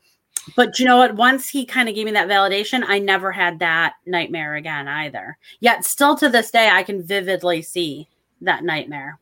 [0.57, 1.16] but you know what?
[1.16, 5.37] Once he kind of gave me that validation, I never had that nightmare again either.
[5.61, 8.09] Yet, still to this day, I can vividly see
[8.40, 9.18] that nightmare.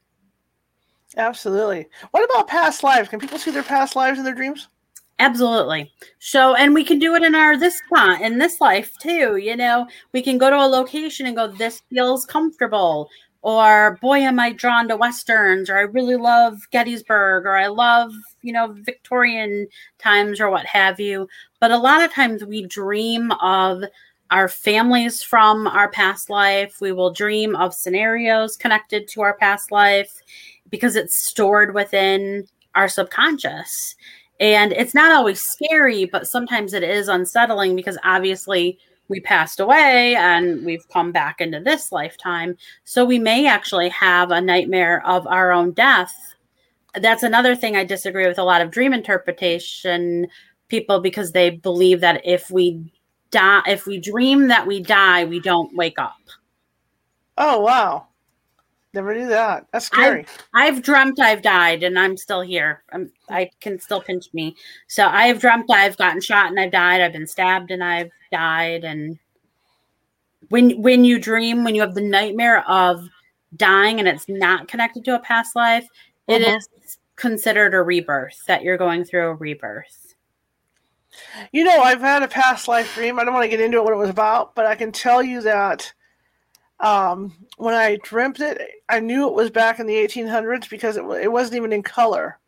[1.16, 1.86] Absolutely.
[2.10, 3.08] What about past lives?
[3.08, 4.68] Can people see their past lives in their dreams?
[5.18, 5.92] Absolutely.
[6.18, 9.36] So, and we can do it in our this spot in this life too.
[9.36, 13.08] You know, we can go to a location and go, this feels comfortable.
[13.42, 18.12] or boy am i drawn to westerns or i really love gettysburg or i love
[18.42, 19.66] you know victorian
[19.98, 21.26] times or what have you
[21.60, 23.82] but a lot of times we dream of
[24.30, 29.72] our families from our past life we will dream of scenarios connected to our past
[29.72, 30.14] life
[30.72, 33.94] because it's stored within our subconscious
[34.40, 38.76] and it's not always scary but sometimes it is unsettling because obviously
[39.12, 42.56] we passed away and we've come back into this lifetime.
[42.84, 46.14] So we may actually have a nightmare of our own death.
[46.94, 50.26] That's another thing I disagree with a lot of dream interpretation
[50.68, 52.92] people because they believe that if we
[53.30, 56.16] die, if we dream that we die, we don't wake up.
[57.36, 58.06] Oh, wow.
[58.94, 59.66] Never knew that.
[59.72, 60.26] That's scary.
[60.52, 62.82] I've, I've dreamt I've died and I'm still here.
[62.92, 64.54] I'm, I can still pinch me.
[64.86, 67.00] So I have dreamt I've gotten shot and I've died.
[67.00, 68.84] I've been stabbed and I've died.
[68.84, 69.18] And
[70.50, 73.08] when when you dream, when you have the nightmare of
[73.56, 75.88] dying and it's not connected to a past life,
[76.28, 76.56] it mm-hmm.
[76.56, 78.44] is considered a rebirth.
[78.46, 80.14] That you're going through a rebirth.
[81.50, 83.18] You know, I've had a past life dream.
[83.18, 85.22] I don't want to get into it what it was about, but I can tell
[85.22, 85.92] you that
[86.82, 91.04] um, when I dreamt it, I knew it was back in the 1800s because it,
[91.04, 92.38] it wasn't even in color.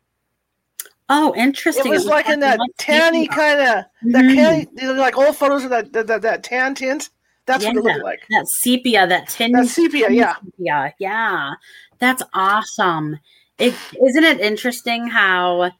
[1.07, 1.87] Oh, interesting.
[1.87, 4.97] It was, it was like in that tanny kind of that mm.
[4.97, 7.09] like old photos of that that, that, that tan tint.
[7.45, 8.21] That's yeah, what it looked like.
[8.31, 9.51] That sepia, that tin.
[9.51, 11.53] That sepia, yeah, sepia, yeah.
[11.99, 13.19] That's awesome.
[13.59, 15.71] It isn't it interesting how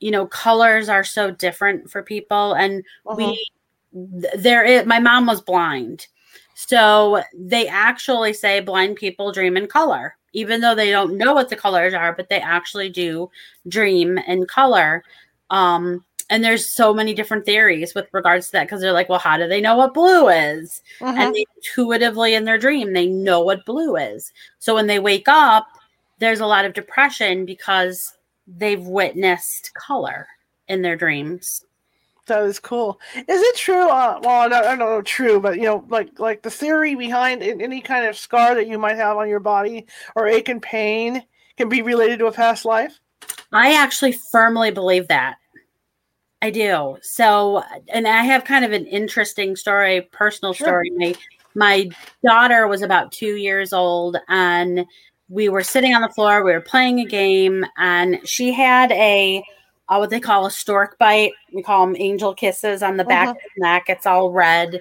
[0.00, 3.16] you know colors are so different for people, and uh-huh.
[3.16, 3.50] we
[4.36, 4.84] there is.
[4.84, 6.08] My mom was blind,
[6.60, 11.50] so they actually say blind people dream in color, even though they don't know what
[11.50, 13.30] the colors are, but they actually do
[13.68, 15.04] dream in color.
[15.50, 19.20] Um, and there's so many different theories with regards to that because they're like, well,
[19.20, 20.82] how do they know what blue is?
[20.98, 21.16] Mm-hmm.
[21.16, 24.32] And they intuitively in their dream, they know what blue is.
[24.58, 25.68] So when they wake up,
[26.18, 28.16] there's a lot of depression because
[28.48, 30.26] they've witnessed color
[30.66, 31.64] in their dreams.
[32.28, 33.00] That is cool.
[33.14, 33.88] Is it true?
[33.88, 36.94] Uh, well, I don't, I don't know true, but you know, like like the theory
[36.94, 40.62] behind any kind of scar that you might have on your body or ache and
[40.62, 41.24] pain
[41.56, 42.98] can be related to a past life.
[43.52, 45.36] I actually firmly believe that.
[46.40, 46.98] I do.
[47.02, 50.66] So, and I have kind of an interesting story, personal sure.
[50.66, 50.90] story.
[50.96, 51.14] My
[51.54, 51.90] my
[52.24, 54.86] daughter was about two years old, and
[55.28, 56.44] we were sitting on the floor.
[56.44, 59.42] We were playing a game, and she had a
[59.88, 61.32] uh, what they call a stork bite.
[61.52, 63.36] We call them angel kisses on the back uh-huh.
[63.36, 63.84] of the neck.
[63.88, 64.80] It's all red.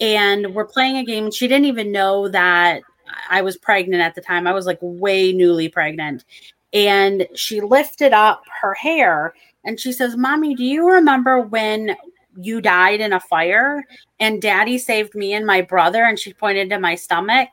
[0.00, 1.24] And we're playing a game.
[1.24, 2.82] And she didn't even know that
[3.30, 4.46] I was pregnant at the time.
[4.46, 6.24] I was like way newly pregnant.
[6.72, 9.34] And she lifted up her hair
[9.64, 11.96] and she says, Mommy, do you remember when
[12.40, 13.84] you died in a fire
[14.20, 17.48] and daddy saved me and my brother and she pointed to my stomach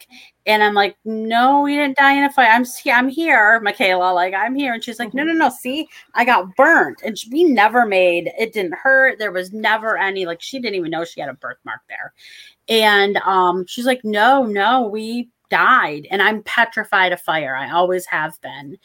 [0.46, 2.50] and i'm like no we didn't die in a fire.
[2.50, 4.74] I'm i'm here michaela like i'm here.
[4.74, 7.02] And she's like no no no see i got burnt.
[7.04, 9.20] And we never made it didn't hurt.
[9.20, 12.14] There was never any like she didn't even know she had a birthmark there.
[12.68, 16.08] And um she's like no no we died.
[16.12, 17.56] And i'm petrified of fire.
[17.56, 18.78] I always have been.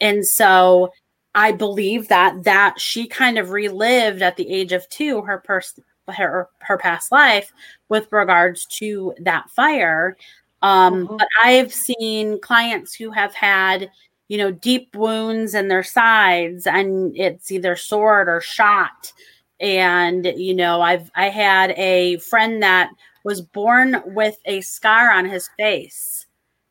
[0.00, 0.92] And so
[1.36, 5.78] I believe that that she kind of relived at the age of two her pers-
[6.08, 7.52] her her past life
[7.90, 10.16] with regards to that fire.
[10.62, 11.16] Um, mm-hmm.
[11.18, 13.90] But I've seen clients who have had
[14.28, 19.12] you know deep wounds in their sides, and it's either sword or shot.
[19.60, 22.90] And you know, I've I had a friend that
[23.24, 26.25] was born with a scar on his face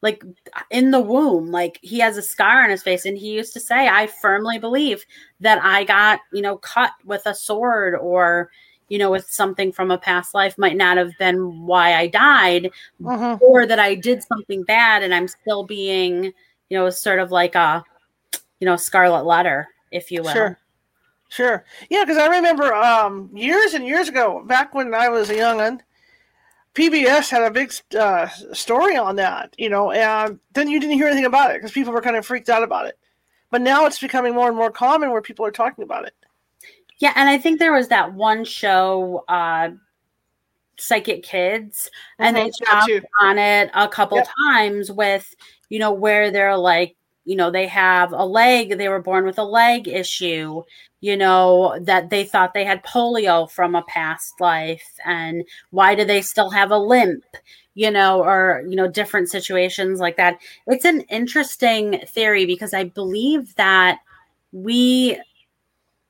[0.06, 0.24] like
[0.70, 3.60] in the womb like he has a scar on his face and he used to
[3.60, 5.04] say i firmly believe
[5.40, 8.52] that i got you know cut with a sword or
[8.88, 12.70] you know with something from a past life might not have been why i died
[13.04, 13.40] uh-huh.
[13.42, 16.26] or that i did something bad and i'm still being
[16.70, 17.84] you know sort of like a
[18.60, 20.34] you know scarlet letter if you will.
[20.34, 20.60] Sure.
[21.30, 21.66] Sure.
[21.90, 25.58] Yeah because i remember um years and years ago back when i was a young
[25.58, 25.82] one
[26.76, 31.08] PBS had a big uh, story on that, you know, and then you didn't hear
[31.08, 33.00] anything about it because people were kind of freaked out about it.
[33.50, 36.14] But now it's becoming more and more common where people are talking about it.
[37.00, 39.70] Yeah, and I think there was that one show, uh,
[40.78, 44.28] Psychic Kids, and mm-hmm, they talked on it a couple yep.
[44.50, 45.34] times with,
[45.70, 49.40] you know, where they're like, you know, they have a leg, they were born with
[49.40, 50.64] a leg issue,
[51.02, 54.94] you know, that they thought they had polio from a past life.
[55.06, 57.24] And why do they still have a limp?
[57.74, 60.40] You know, or, you know, different situations like that.
[60.68, 64.00] It's an interesting theory because I believe that
[64.54, 65.20] we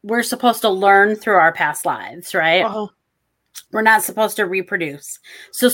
[0.03, 2.63] we're supposed to learn through our past lives, right?
[2.63, 2.87] Uh-huh.
[3.75, 5.19] We're not supposed to reproduce.
[5.51, 5.69] So,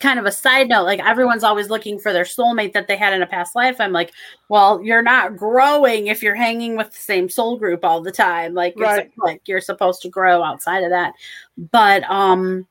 [0.00, 3.12] kind of a side note, like everyone's always looking for their soulmate that they had
[3.12, 3.76] in a past life.
[3.82, 4.12] I'm like,
[4.48, 8.54] well, you're not growing if you're hanging with the same soul group all the time.
[8.54, 9.10] Like, right.
[9.18, 11.12] like you're supposed to grow outside of that.
[11.58, 12.66] But um,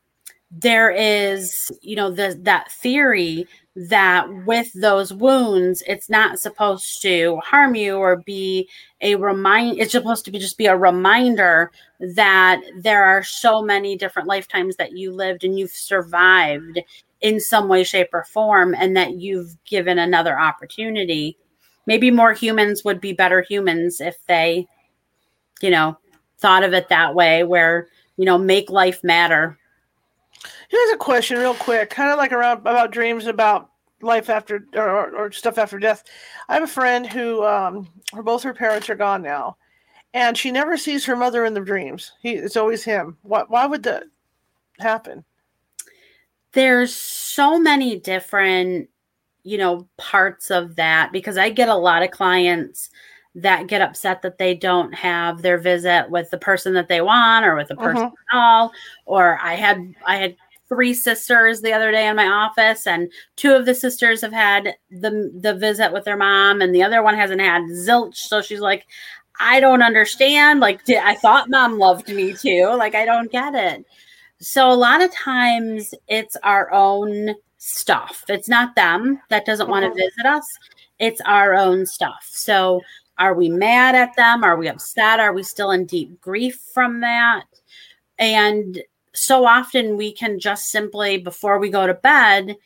[0.60, 7.38] there is, you know, the that theory that with those wounds it's not supposed to
[7.44, 8.70] harm you or be
[9.02, 13.98] a remind it's supposed to be just be a reminder that there are so many
[13.98, 16.80] different lifetimes that you lived and you've survived
[17.22, 21.36] in some way shape or form and that you've given another opportunity.
[21.88, 24.68] Maybe more humans would be better humans if they
[25.62, 25.98] you know
[26.38, 27.88] thought of it that way where
[28.18, 29.58] you know make life matter
[30.74, 33.70] Here's a question, real quick, kind of like around about dreams about
[34.02, 36.04] life after or, or, stuff after death.
[36.50, 39.58] I have a friend who, um, her both her parents are gone now,
[40.16, 42.14] and she never sees her mother in the dreams.
[42.24, 43.18] He, it's always him.
[43.22, 44.06] Why, why would that
[44.80, 45.24] happen?
[46.54, 48.90] There's so many different,
[49.44, 52.90] you know, parts of that because I get a lot of clients
[53.36, 57.46] that get upset that they don't have their visit with the person that they want
[57.46, 58.38] or with the person mm-hmm.
[58.38, 58.72] at all
[59.06, 60.36] or i had i had
[60.74, 64.76] three sisters the other day in my office, and two of the sisters have had
[64.90, 68.16] the the visit with their mom, and the other one hasn't had zilch.
[68.16, 68.86] So she's like,
[69.40, 70.60] I don't understand.
[70.60, 72.74] Like, did, I thought mom loved me too.
[72.78, 73.86] Like, I don't get it.
[74.40, 78.24] So a lot of times it's our own stuff.
[78.28, 80.46] It's not them that doesn't want to visit us.
[81.00, 82.28] It's our own stuff.
[82.30, 82.82] So
[83.18, 84.44] are we mad at them?
[84.44, 85.20] Are we upset?
[85.20, 87.46] Are we still in deep grief from that?
[88.20, 88.82] And
[89.14, 92.58] so often we can just simply, before we go to bed,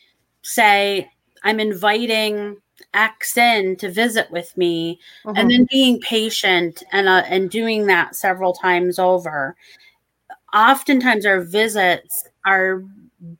[0.41, 1.09] say,
[1.43, 2.57] I'm inviting
[2.93, 5.49] X in to visit with me, and mm-hmm.
[5.49, 9.55] then being patient and uh, and doing that several times over.
[10.53, 12.83] Oftentimes, our visits are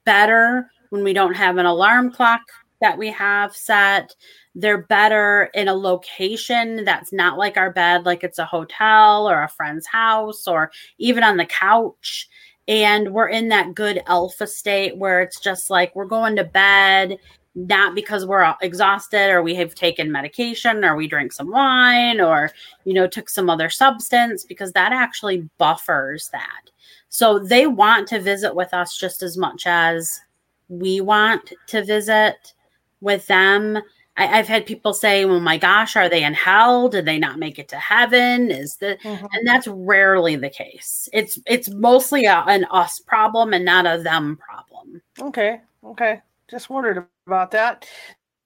[0.06, 2.42] better when we don't have an alarm clock
[2.82, 4.16] that we have set.
[4.54, 9.44] They're better in a location that's not like our bed, like it's a hotel or
[9.44, 12.28] a friend's house or even on the couch
[12.68, 17.18] and we're in that good alpha state where it's just like we're going to bed
[17.56, 22.52] not because we're exhausted or we have taken medication or we drink some wine or
[22.86, 26.70] you know took some other substance because that actually buffers that.
[27.10, 30.22] So they want to visit with us just as much as
[30.70, 32.54] we want to visit
[33.02, 33.80] with them
[34.18, 36.90] I, have had people say, "Oh my gosh, are they in hell?
[36.90, 39.26] Did they not make it to heaven?" Is the mm-hmm.
[39.32, 41.08] and that's rarely the case.
[41.14, 45.02] It's it's mostly a, an us problem and not a them problem.
[45.22, 46.22] Okay, okay.
[46.50, 47.88] Just wondered about that.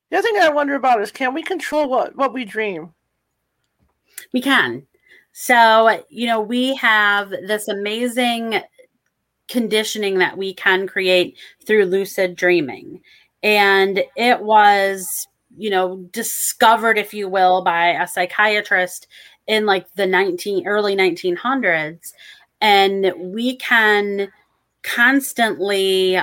[0.10, 2.93] The other thing I wonder about is, can we control what what we dream?
[4.34, 4.86] We can.
[5.31, 8.62] So you know, we have this amazing
[9.47, 13.01] conditioning that we can create through lucid dreaming
[13.43, 19.07] and it was you know discovered if you will by a psychiatrist
[19.47, 22.13] in like the 19 early 1900s
[22.61, 24.31] and we can
[24.83, 26.19] constantly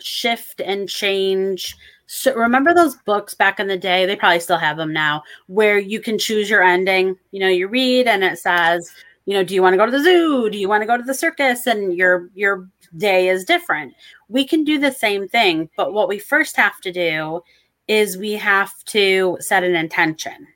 [0.00, 1.76] shift and change.
[2.06, 4.06] So remember those books back in the day?
[4.06, 7.16] They probably still have them now where you can choose your ending.
[7.30, 8.90] You know you read and it says
[9.26, 10.50] you know do you want to go to the zoo?
[10.50, 11.66] Do you want to go to the circus?
[11.66, 13.94] And your your day is different.
[14.28, 17.42] We can do the same thing but what we first have to do
[17.88, 20.46] is we have to set an intention.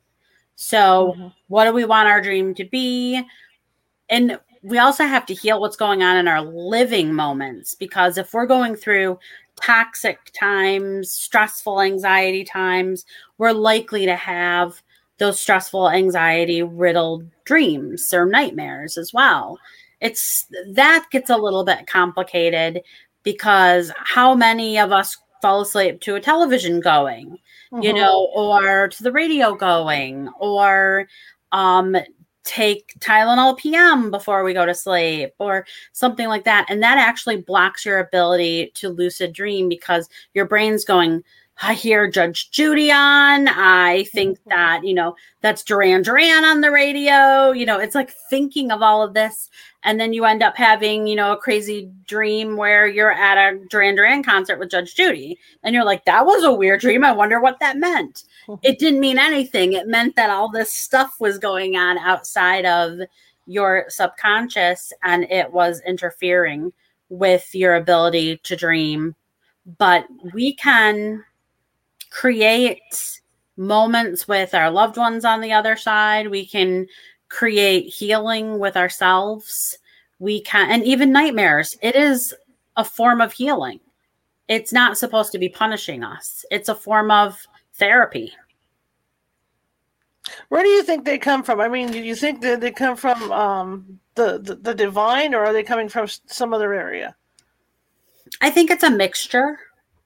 [0.56, 1.28] So, mm-hmm.
[1.48, 3.22] what do we want our dream to be?
[4.08, 8.32] And we also have to heal what's going on in our living moments because if
[8.32, 9.18] we're going through
[9.60, 13.04] toxic times, stressful anxiety times,
[13.38, 14.82] we're likely to have
[15.18, 19.58] those stressful anxiety riddled dreams or nightmares as well.
[20.00, 22.82] It's that gets a little bit complicated
[23.24, 27.38] because how many of us fall asleep to a television going,
[27.72, 27.82] mm-hmm.
[27.82, 31.08] you know, or to the radio going, or
[31.52, 31.96] um,
[32.44, 36.66] take Tylenol PM before we go to sleep, or something like that.
[36.68, 41.22] And that actually blocks your ability to lucid dream because your brain's going,
[41.60, 43.48] I hear Judge Judy on.
[43.48, 44.50] I think mm-hmm.
[44.50, 47.50] that, you know, that's Duran Duran on the radio.
[47.50, 49.50] You know, it's like thinking of all of this.
[49.82, 53.58] And then you end up having, you know, a crazy dream where you're at a
[53.70, 55.38] Duran Duran concert with Judge Judy.
[55.62, 57.04] And you're like, that was a weird dream.
[57.04, 58.24] I wonder what that meant.
[58.46, 58.60] Mm-hmm.
[58.62, 59.72] It didn't mean anything.
[59.72, 63.00] It meant that all this stuff was going on outside of
[63.46, 66.72] your subconscious and it was interfering
[67.08, 69.14] with your ability to dream.
[69.78, 71.24] But we can
[72.10, 73.20] create
[73.56, 76.28] moments with our loved ones on the other side.
[76.28, 76.86] We can
[77.28, 79.78] create healing with ourselves.
[80.18, 81.76] We can, and even nightmares.
[81.82, 82.34] It is
[82.76, 83.80] a form of healing.
[84.48, 86.44] It's not supposed to be punishing us.
[86.50, 88.32] It's a form of therapy.
[90.48, 91.60] Where do you think they come from?
[91.60, 95.44] I mean, do you think that they come from um, the, the, the divine, or
[95.44, 97.14] are they coming from some other area?
[98.40, 99.58] I think it's a mixture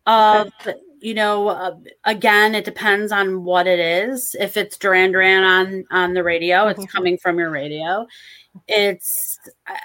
[0.07, 0.78] of okay.
[1.03, 1.48] You know.
[1.48, 4.34] Uh, again, it depends on what it is.
[4.38, 6.96] If it's Duran Duran on on the radio, it's mm-hmm.
[6.96, 8.07] coming from your radio.
[8.68, 9.38] It's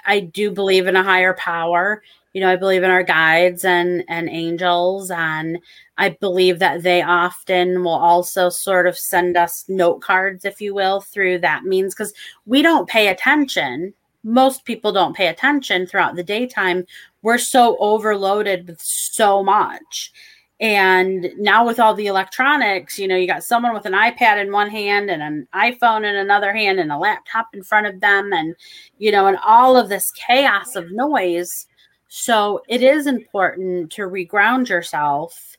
[0.06, 2.02] I do believe in a higher power
[2.32, 5.58] you know i believe in our guides and and angels and
[5.96, 10.74] i believe that they often will also sort of send us note cards if you
[10.74, 12.12] will through that means because
[12.46, 13.92] we don't pay attention
[14.24, 16.84] most people don't pay attention throughout the daytime
[17.22, 20.12] we're so overloaded with so much
[20.60, 24.50] and now with all the electronics, you know, you got someone with an iPad in
[24.50, 28.32] one hand and an iPhone in another hand and a laptop in front of them
[28.32, 28.56] and
[28.98, 31.68] you know, and all of this chaos of noise
[32.08, 35.56] so it is important to reground yourself.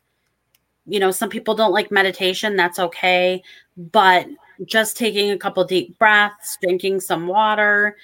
[0.88, 3.43] You know, some people don't like meditation, that's okay.
[3.78, 4.28] But
[4.66, 7.95] just taking a couple deep breaths, drinking some water,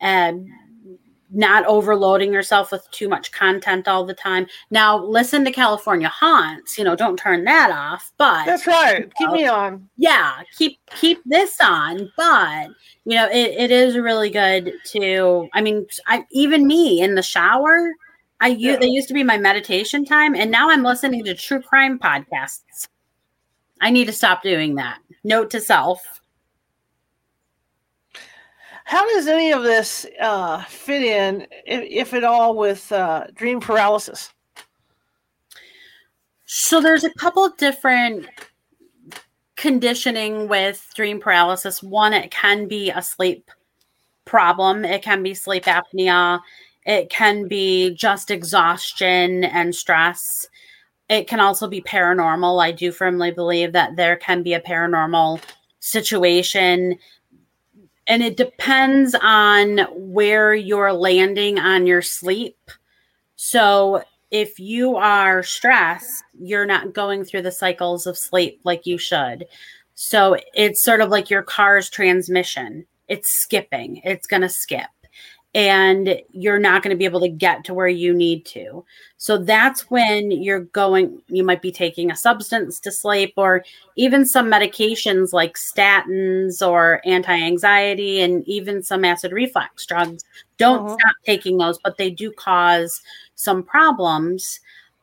[0.00, 0.48] and
[1.32, 4.46] not overloading yourself with too much content all the time.
[4.70, 6.76] Now, listen to California Haunts.
[6.76, 8.12] You know, don't turn that off.
[8.18, 9.12] But that's right.
[9.16, 9.88] Keep know, me oh, on.
[9.96, 12.12] Yeah, keep keep this on.
[12.16, 12.68] But
[13.04, 15.48] you know, it, it is really good to.
[15.52, 17.92] I mean, I even me in the shower.
[18.40, 18.76] I yeah.
[18.76, 22.88] they used to be my meditation time, and now I'm listening to true crime podcasts.
[23.80, 24.98] I need to stop doing that.
[25.24, 26.21] Note to self.
[28.92, 33.58] How does any of this uh, fit in, if, if, at all, with uh, dream
[33.58, 34.30] paralysis?
[36.44, 38.26] So there's a couple different
[39.56, 41.82] conditioning with dream paralysis.
[41.82, 43.50] One, it can be a sleep
[44.26, 44.84] problem.
[44.84, 46.40] It can be sleep apnea.
[46.84, 50.46] It can be just exhaustion and stress.
[51.08, 52.62] It can also be paranormal.
[52.62, 55.40] I do firmly believe that there can be a paranormal
[55.80, 56.98] situation.
[58.06, 62.58] And it depends on where you're landing on your sleep.
[63.36, 68.98] So if you are stressed, you're not going through the cycles of sleep like you
[68.98, 69.46] should.
[69.94, 72.86] So it's sort of like your car's transmission.
[73.08, 74.00] It's skipping.
[74.04, 74.88] It's going to skip
[75.54, 78.84] and you're not going to be able to get to where you need to.
[79.18, 83.62] So that's when you're going, you might be taking a substance to sleep or
[83.96, 90.24] even some medications like statins or anti anxiety and even some acid reflux drugs.
[90.56, 90.96] Don't uh-huh.
[90.98, 93.02] stop taking those, but they do cause
[93.34, 94.60] some problems.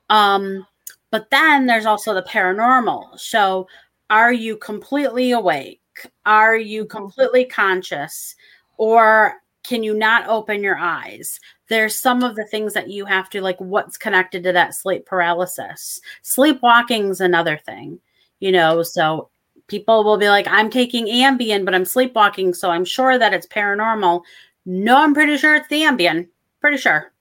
[0.09, 0.65] Um,
[1.11, 3.19] but then there's also the paranormal.
[3.19, 3.67] So
[4.09, 5.79] are you completely awake?
[6.25, 6.97] Are you mm-hmm.
[6.97, 8.35] completely conscious?
[8.77, 11.39] Or can you not open your eyes?
[11.67, 15.05] There's some of the things that you have to like what's connected to that sleep
[15.05, 15.99] paralysis.
[16.23, 17.99] Sleepwalking is another thing
[18.39, 19.29] you know so
[19.67, 23.47] people will be like i'm taking ambien but i'm sleepwalking so i'm sure that it's
[23.47, 24.21] paranormal.
[24.65, 26.27] No i'm pretty sure it's the ambien.
[26.59, 27.13] Pretty sure.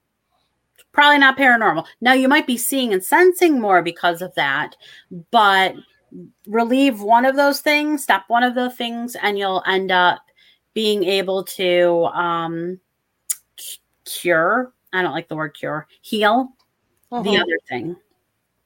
[0.91, 1.85] Probably not paranormal.
[2.01, 4.75] Now you might be seeing and sensing more because of that
[5.31, 5.75] but
[6.47, 10.21] relieve one of those things stop one of the things and you'll end up
[10.79, 12.79] being able to um,
[14.05, 14.71] cure.
[14.93, 15.87] I don't like the word cure.
[15.99, 16.53] Heal
[17.11, 17.21] uh-huh.
[17.21, 17.97] the other thing.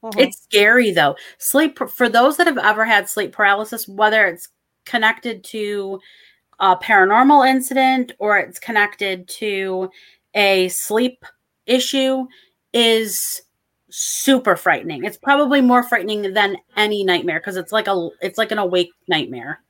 [0.00, 0.12] Uh-huh.
[0.16, 1.16] It's scary though.
[1.38, 4.50] Sleep for those that have ever had sleep paralysis, whether it's
[4.84, 5.98] connected to
[6.60, 9.90] a paranormal incident or it's connected to
[10.34, 11.24] a sleep
[11.66, 12.28] issue,
[12.72, 13.42] is
[13.90, 15.02] super frightening.
[15.02, 18.92] It's probably more frightening than any nightmare because it's like a it's like an awake
[19.08, 19.63] nightmare.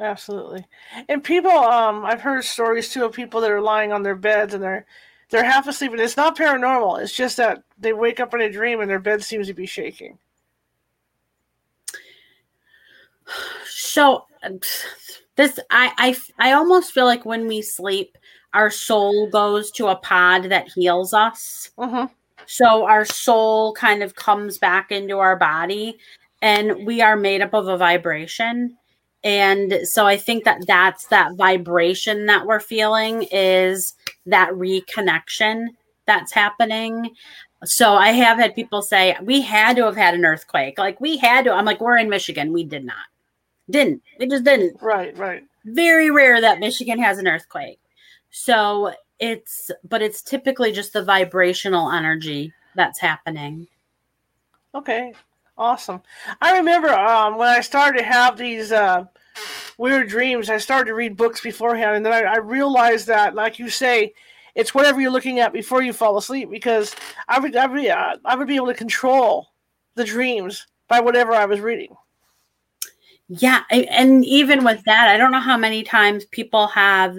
[0.00, 0.64] Absolutely.
[1.08, 4.54] And people, um, I've heard stories too of people that are lying on their beds
[4.54, 4.86] and they're
[5.30, 7.02] they're half asleep, and it's not paranormal.
[7.02, 9.66] It's just that they wake up in a dream and their bed seems to be
[9.66, 10.18] shaking.
[13.66, 14.24] So,
[15.36, 15.92] this I
[16.38, 18.16] I I almost feel like when we sleep,
[18.54, 21.70] our soul goes to a pod that heals us.
[21.78, 22.08] Uh-huh.
[22.46, 25.98] So our soul kind of comes back into our body,
[26.40, 28.76] and we are made up of a vibration
[29.24, 33.94] and so i think that that's that vibration that we're feeling is
[34.26, 35.66] that reconnection
[36.06, 37.14] that's happening.
[37.64, 40.78] So i have had people say we had to have had an earthquake.
[40.78, 42.52] Like we had to i'm like we're in michigan.
[42.52, 43.06] We did not.
[43.70, 44.02] Didn't.
[44.18, 44.80] We just didn't.
[44.80, 45.42] Right right.
[45.64, 47.80] Very rare that michigan has an earthquake.
[48.30, 53.66] So it's but it's typically just the vibrational energy that's happening.
[54.74, 55.12] Okay
[55.58, 56.00] Awesome.
[56.40, 59.06] I remember um, when I started to have these uh,
[59.76, 63.58] weird dreams, I started to read books beforehand, and then I, I, realized that, like
[63.58, 64.14] you say,
[64.54, 66.94] It's whatever you're looking at before you fall asleep because
[67.28, 69.48] I would I would, uh, I would be able to control
[69.96, 71.96] the dreams by whatever I was reading.
[73.28, 77.18] Yeah, and even with that, I don't know how many times people have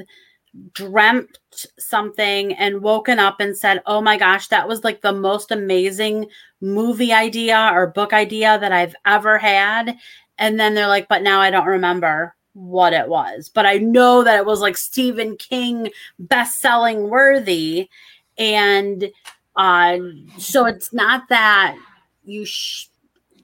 [0.74, 1.38] dreamt
[1.78, 6.28] something and woken up and said, "Oh my gosh, that was like the most amazing
[6.62, 9.98] movie idea or book idea that I've ever had."
[10.38, 14.24] And then they're like, "But now I don't remember what it was, but I know
[14.24, 15.90] that it was like Stephen King
[16.20, 17.90] best-selling worthy."
[18.38, 19.12] And
[19.56, 19.98] uh
[20.38, 21.76] so it's not that
[22.24, 22.46] you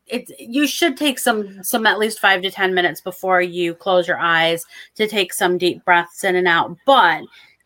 [0.07, 4.07] it's you should take some some at least five to ten minutes before you close
[4.07, 7.23] your eyes to take some deep breaths in and out but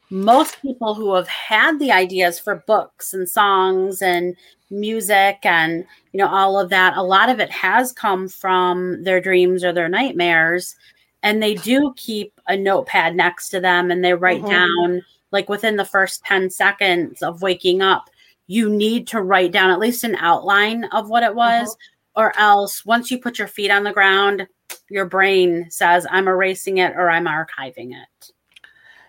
[0.09, 4.35] most people who have had the ideas for books and songs and
[4.70, 9.20] music and you know all of that a lot of it has come from their
[9.20, 10.76] dreams or their nightmares
[11.24, 14.49] and they do keep a notepad next to them and they write mm-hmm.
[14.49, 15.01] down
[15.32, 18.09] like within the first 10 seconds of waking up
[18.47, 22.38] you need to write down at least an outline of what it was mm-hmm or
[22.38, 24.45] else once you put your feet on the ground,
[24.89, 28.32] your brain says, I'm erasing it or I'm archiving it.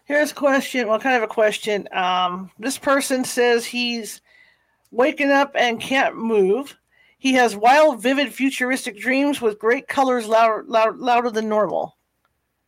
[0.04, 0.86] Here's a question.
[0.86, 1.88] Well, kind of a question.
[1.92, 4.20] Um, this person says he's
[4.90, 6.76] waking up and can't move.
[7.18, 11.96] He has wild, vivid, futuristic dreams with great colors louder, louder, louder than normal.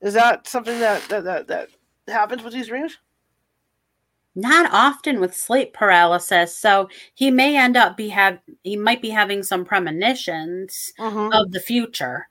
[0.01, 1.69] Is that something that, that, that, that
[2.07, 2.99] happens with these dreams?
[4.35, 9.11] not often with sleep paralysis so he may end up be have he might be
[9.11, 11.33] having some premonitions mm-hmm.
[11.33, 12.29] of the future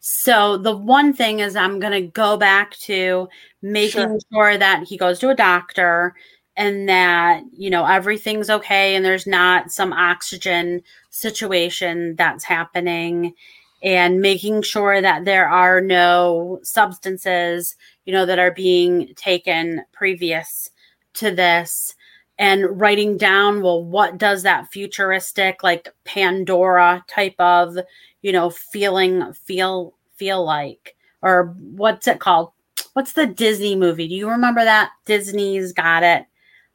[0.00, 3.28] so the one thing is i'm going to go back to
[3.60, 4.18] making sure.
[4.32, 6.14] sure that he goes to a doctor
[6.56, 13.34] and that you know everything's okay and there's not some oxygen situation that's happening
[13.82, 20.70] and making sure that there are no substances you know that are being taken previous
[21.12, 21.94] to this
[22.38, 27.76] and writing down well what does that futuristic like pandora type of
[28.22, 30.96] you know feeling feel feel like?
[31.22, 32.50] Or what's it called?
[32.92, 34.08] What's the disney movie?
[34.08, 34.90] Do you remember that?
[35.04, 36.26] Disney's got it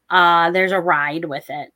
[0.09, 1.73] uh there's a ride with it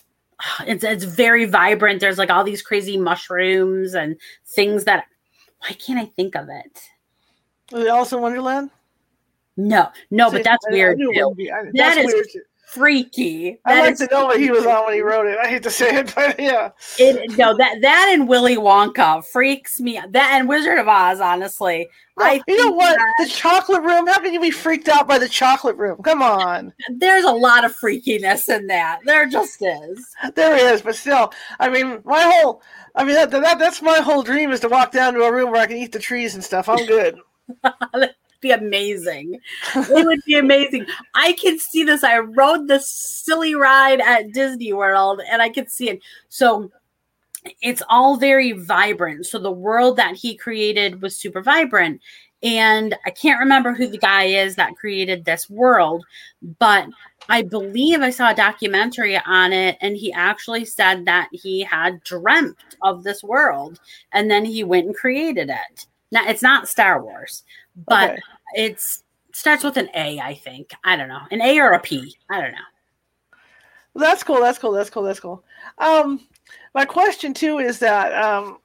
[0.66, 5.04] it's it's very vibrant there's like all these crazy mushrooms and things that
[5.60, 6.80] why can't i think of it
[7.72, 8.70] Alice in Wonderland?
[9.56, 11.34] No, no, but that's weird too.
[11.74, 12.26] That is weird.
[12.68, 13.58] Freaky.
[13.64, 15.38] I'd like to know what he was on when he wrote it.
[15.38, 16.70] I hate to say it, but yeah.
[16.98, 20.00] It, no, that that and Willy Wonka freaks me.
[20.10, 21.88] That and Wizard of Oz, honestly.
[22.16, 22.96] Well, I you know what?
[22.96, 24.06] That, the chocolate room.
[24.06, 25.98] How can you be freaked out by the chocolate room?
[26.02, 26.72] Come on.
[26.90, 29.00] There's a lot of freakiness in that.
[29.04, 30.14] There just is.
[30.34, 32.62] There is, but still, I mean, my whole.
[32.94, 35.52] I mean, that, that that's my whole dream is to walk down to a room
[35.52, 36.68] where I can eat the trees and stuff.
[36.68, 37.18] I'm good.
[38.40, 39.40] be amazing.
[39.74, 40.86] it would be amazing.
[41.14, 42.04] I can see this.
[42.04, 46.00] I rode this silly ride at Disney World and I could see it.
[46.28, 46.70] So
[47.62, 49.26] it's all very vibrant.
[49.26, 52.00] So the world that he created was super vibrant.
[52.42, 56.04] And I can't remember who the guy is that created this world,
[56.60, 56.86] but
[57.28, 62.02] I believe I saw a documentary on it, and he actually said that he had
[62.04, 63.80] dreamt of this world
[64.12, 65.86] and then he went and created it.
[66.10, 67.44] Now, it's not Star Wars,
[67.86, 68.20] but okay.
[68.54, 70.72] it's starts with an A, I think.
[70.84, 71.20] I don't know.
[71.30, 72.16] An A or a P.
[72.30, 73.38] I don't know.
[73.94, 74.40] that's cool.
[74.40, 74.72] That's cool.
[74.72, 75.02] That's cool.
[75.02, 75.44] That's cool.
[75.78, 76.26] Um,
[76.74, 78.58] my question too is that, um,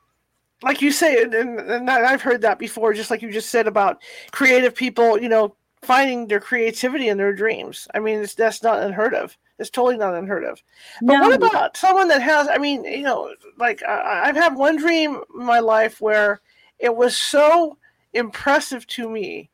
[0.63, 4.01] like you say, and, and I've heard that before, just like you just said about
[4.31, 7.87] creative people, you know, finding their creativity in their dreams.
[7.93, 9.37] I mean, that's not unheard of.
[9.59, 10.61] It's totally not unheard of.
[11.01, 11.21] But no.
[11.21, 12.47] what about someone that has?
[12.47, 16.41] I mean, you know, like I've had one dream in my life where
[16.79, 17.77] it was so
[18.13, 19.49] impressive to me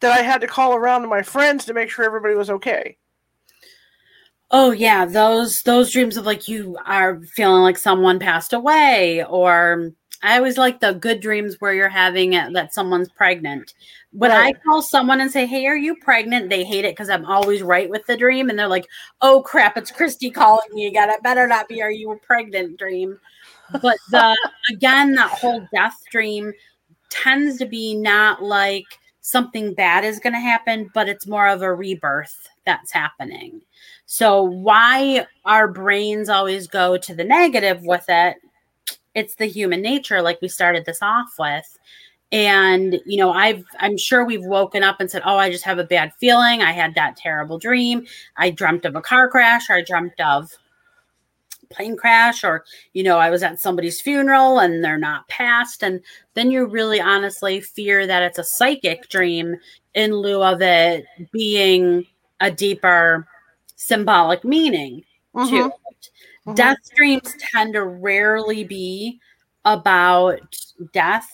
[0.00, 2.96] that I had to call around to my friends to make sure everybody was okay.
[4.50, 9.92] Oh yeah, those those dreams of like you are feeling like someone passed away or
[10.22, 13.74] I always like the good dreams where you're having it that someone's pregnant.
[14.12, 14.56] When right.
[14.56, 17.62] I call someone and say, "Hey, are you pregnant?" they hate it because I'm always
[17.62, 18.86] right with the dream, and they're like,
[19.20, 21.10] "Oh crap, it's Christy calling me again.
[21.10, 21.82] It better not be.
[21.82, 23.20] Are you pregnant?" Dream.
[23.82, 24.34] But the
[24.70, 26.52] again, that whole death dream
[27.14, 28.84] tends to be not like
[29.20, 33.60] something bad is going to happen, but it's more of a rebirth that's happening.
[34.06, 38.36] So, why our brains always go to the negative with it,
[39.14, 41.78] it's the human nature, like we started this off with.
[42.32, 45.78] And, you know, I've, I'm sure we've woken up and said, Oh, I just have
[45.78, 46.62] a bad feeling.
[46.62, 48.06] I had that terrible dream.
[48.36, 49.70] I dreamt of a car crash.
[49.70, 50.50] I dreamt of
[51.70, 56.00] plane crash or you know i was at somebody's funeral and they're not passed and
[56.34, 59.56] then you really honestly fear that it's a psychic dream
[59.94, 62.04] in lieu of it being
[62.40, 63.26] a deeper
[63.76, 65.02] symbolic meaning
[65.34, 65.48] Mhm.
[65.48, 66.10] to it.
[66.46, 66.56] Mhm.
[66.56, 69.20] Death dreams tend to rarely be
[69.64, 70.40] about
[70.92, 71.28] death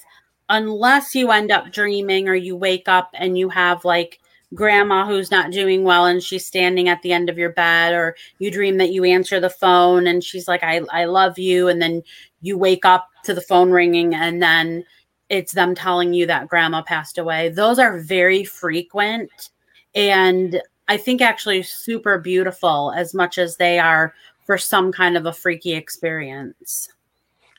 [0.49, 4.20] unless you end up dreaming or you wake up and you have like
[4.55, 8.16] grandma who's not doing well and she's standing at the end of your bed or
[8.38, 11.80] you dream that you answer the phone and she's like I I love you and
[11.80, 12.03] then
[12.42, 14.84] you wake up to the phone ringing and then
[15.28, 17.48] it's them telling you that grandma passed away.
[17.51, 19.51] Those are very frequent
[19.94, 24.12] and I think actually super beautiful as much as they are
[24.44, 26.88] for some kind of a freaky experience.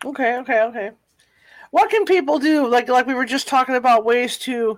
[0.04, 0.92] Okay, okay, okay.
[1.70, 2.68] What can people do?
[2.68, 4.78] Like, like we were just talking about ways to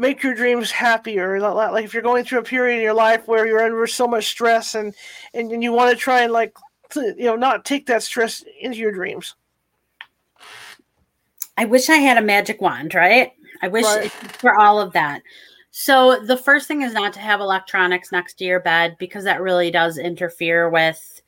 [0.00, 1.38] make your dreams happier.
[1.38, 4.26] Like, if you're going through a period in your life where you're under so much
[4.28, 4.94] stress, and
[5.34, 6.56] and, and you want to try and like,
[6.96, 9.34] you know, not take that stress into your dreams.
[11.56, 13.32] I wish I had a magic wand, right?
[13.62, 14.10] I wish Right.
[14.38, 15.20] for all of that.
[15.70, 19.42] So the first thing is not to have electronics next to your bed because that
[19.42, 21.19] really does interfere with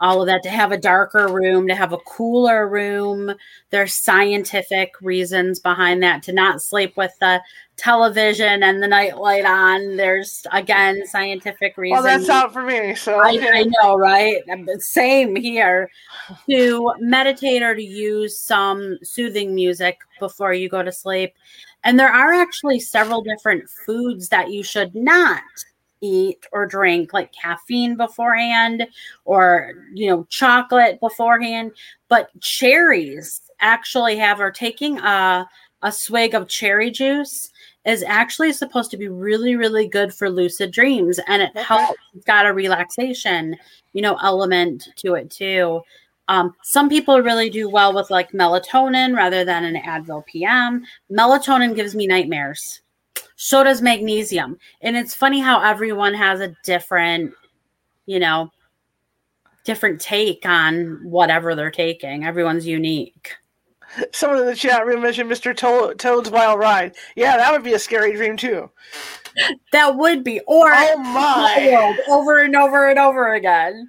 [0.00, 0.42] all of that.
[0.42, 3.34] To have a darker room, to have a cooler room.
[3.70, 6.22] There's scientific reasons behind that.
[6.24, 7.40] To not sleep with the
[7.76, 9.96] television and the night light on.
[9.96, 12.04] There's again scientific reasons.
[12.04, 12.94] Well, that's not for me.
[12.94, 13.38] So I.
[13.54, 14.42] I know, right?
[14.78, 15.90] Same here.
[16.48, 21.34] To meditate or to use some soothing music before you go to sleep.
[21.84, 25.42] And there are actually several different foods that you should not
[26.04, 28.86] eat or drink, like caffeine beforehand
[29.24, 31.72] or, you know, chocolate beforehand.
[32.08, 35.48] But cherries actually have, or taking a,
[35.82, 37.50] a swig of cherry juice
[37.84, 41.20] is actually supposed to be really, really good for lucid dreams.
[41.26, 41.98] And it helps.
[42.14, 43.56] It's got a relaxation,
[43.92, 45.82] you know, element to it too.
[46.28, 50.84] Um, some people really do well with like melatonin rather than an Advil PM.
[51.10, 52.80] Melatonin gives me nightmares.
[53.36, 54.58] So does magnesium.
[54.80, 57.34] And it's funny how everyone has a different,
[58.06, 58.50] you know,
[59.64, 62.24] different take on whatever they're taking.
[62.24, 63.34] Everyone's unique.
[64.12, 65.56] Someone in the chat room mentioned Mr.
[65.56, 66.94] To- Toad's Wild Ride.
[67.16, 68.70] Yeah, that would be a scary dream too.
[69.72, 71.96] That would be, or Oh my!
[72.08, 73.88] Over and over and over again.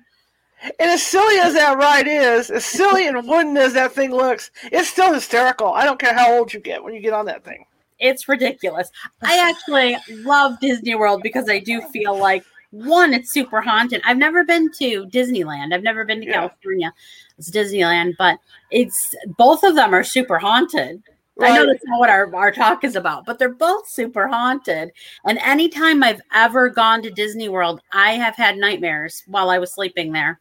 [0.80, 4.50] And as silly as that ride is, as silly and wooden as that thing looks,
[4.72, 5.74] it's still hysterical.
[5.74, 7.66] I don't care how old you get when you get on that thing.
[8.00, 8.90] It's ridiculous.
[9.22, 14.02] I actually love Disney World because I do feel like one, it's super haunted.
[14.04, 15.74] I've never been to Disneyland.
[15.74, 16.34] I've never been to Yeah.
[16.34, 16.94] California.
[17.38, 18.38] It's Disneyland, but
[18.72, 21.02] it's both of them are super haunted.
[21.42, 21.68] I know Right.
[21.68, 24.92] that's not what our, our talk is about, but they're both super haunted.
[25.26, 29.74] And anytime I've ever gone to Disney World, I have had nightmares while I was
[29.74, 30.40] sleeping there.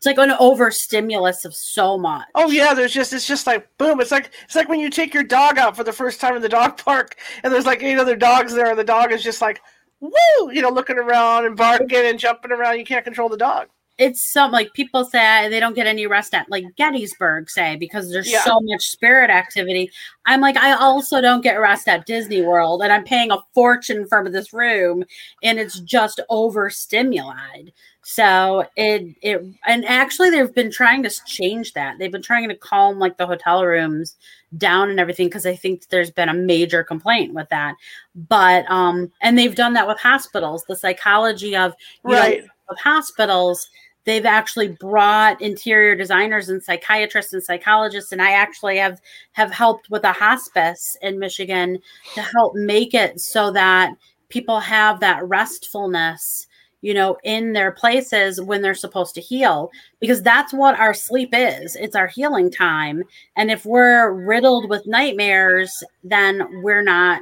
[0.00, 2.26] It's like an overstimulus of so much.
[2.34, 4.00] Oh yeah, there's just it's just like boom.
[4.00, 6.40] It's like it's like when you take your dog out for the first time in
[6.40, 9.42] the dog park, and there's like eight other dogs there, and the dog is just
[9.42, 9.60] like
[10.00, 12.78] woo, you know, looking around and barking and jumping around.
[12.78, 13.68] You can't control the dog.
[14.00, 18.10] It's some like people say they don't get any rest at like Gettysburg, say, because
[18.10, 18.42] there's Yeah.
[18.42, 19.90] so much spirit activity.
[20.24, 24.06] I'm like, I also don't get rest at Disney World, and I'm paying a fortune
[24.08, 25.04] for this room,
[25.42, 27.72] and it's just overstimulated.
[28.02, 31.98] So it it and actually they've been trying to change that.
[31.98, 34.16] They've been trying to calm like the hotel rooms
[34.56, 37.74] down and everything because I think there's been a major complaint with that.
[38.14, 40.64] But um and they've done that with hospitals.
[40.66, 41.74] The psychology of
[42.06, 42.42] you know, Right.
[42.70, 43.68] of hospitals
[44.04, 49.00] they've actually brought interior designers and psychiatrists and psychologists and i actually have
[49.32, 51.78] have helped with a hospice in michigan
[52.14, 53.94] to help make it so that
[54.28, 56.46] people have that restfulness
[56.82, 59.70] you know in their places when they're supposed to heal
[60.00, 61.76] because that's what our sleep is.
[61.76, 63.02] It's our healing time.
[63.36, 67.20] And if we're riddled with nightmares then we're not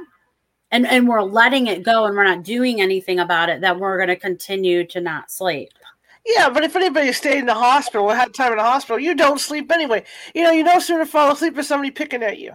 [0.71, 3.97] and and we're letting it go and we're not doing anything about it then we're
[3.97, 5.71] going to continue to not sleep
[6.35, 9.15] Yeah, but if anybody stayed in the hospital or had time in the hospital, you
[9.15, 10.03] don't sleep anyway.
[10.35, 12.53] You know, you no sooner fall asleep with somebody picking at you.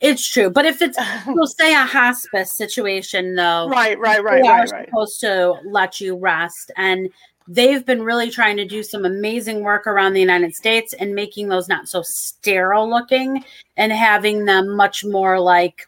[0.00, 4.48] It's true, but if it's we'll say a hospice situation though, right, right, right, they
[4.48, 4.88] are right, right.
[4.88, 7.10] supposed to let you rest, and
[7.46, 11.48] they've been really trying to do some amazing work around the United States and making
[11.48, 13.44] those not so sterile looking
[13.76, 15.86] and having them much more like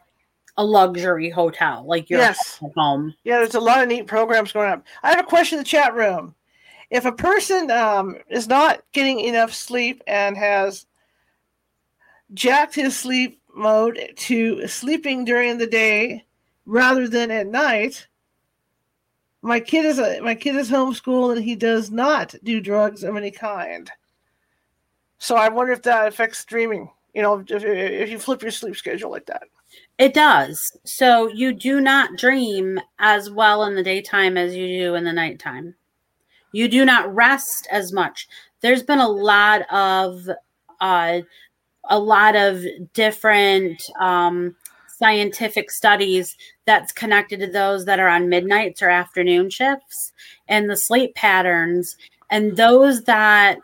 [0.59, 2.61] a luxury hotel, like your Yes.
[2.77, 3.15] home.
[3.25, 4.85] Yeah, there's a lot of neat programs going up.
[5.03, 6.35] I have a question in the chat room.
[6.93, 10.85] If a person um, is not getting enough sleep and has
[12.35, 16.27] jacked his sleep mode to sleeping during the day
[16.67, 18.07] rather than at night,
[19.41, 23.17] my kid is a, my kid is homeschooled and he does not do drugs of
[23.17, 23.91] any kind.
[25.17, 28.77] So I wonder if that affects dreaming You know, if, if you flip your sleep
[28.77, 29.45] schedule like that.
[29.97, 30.77] It does.
[30.85, 35.13] So you do not dream as well in the daytime as you do in the
[35.15, 35.75] nighttime.
[36.53, 38.29] You do not rest as much.
[38.61, 40.29] There's been a lot of
[40.81, 41.21] uh,
[41.89, 44.55] a lot of different um,
[44.89, 50.13] scientific studies that's connected to those that are on midnights or afternoon shifts
[50.49, 51.97] and the sleep patterns
[52.31, 53.59] and those that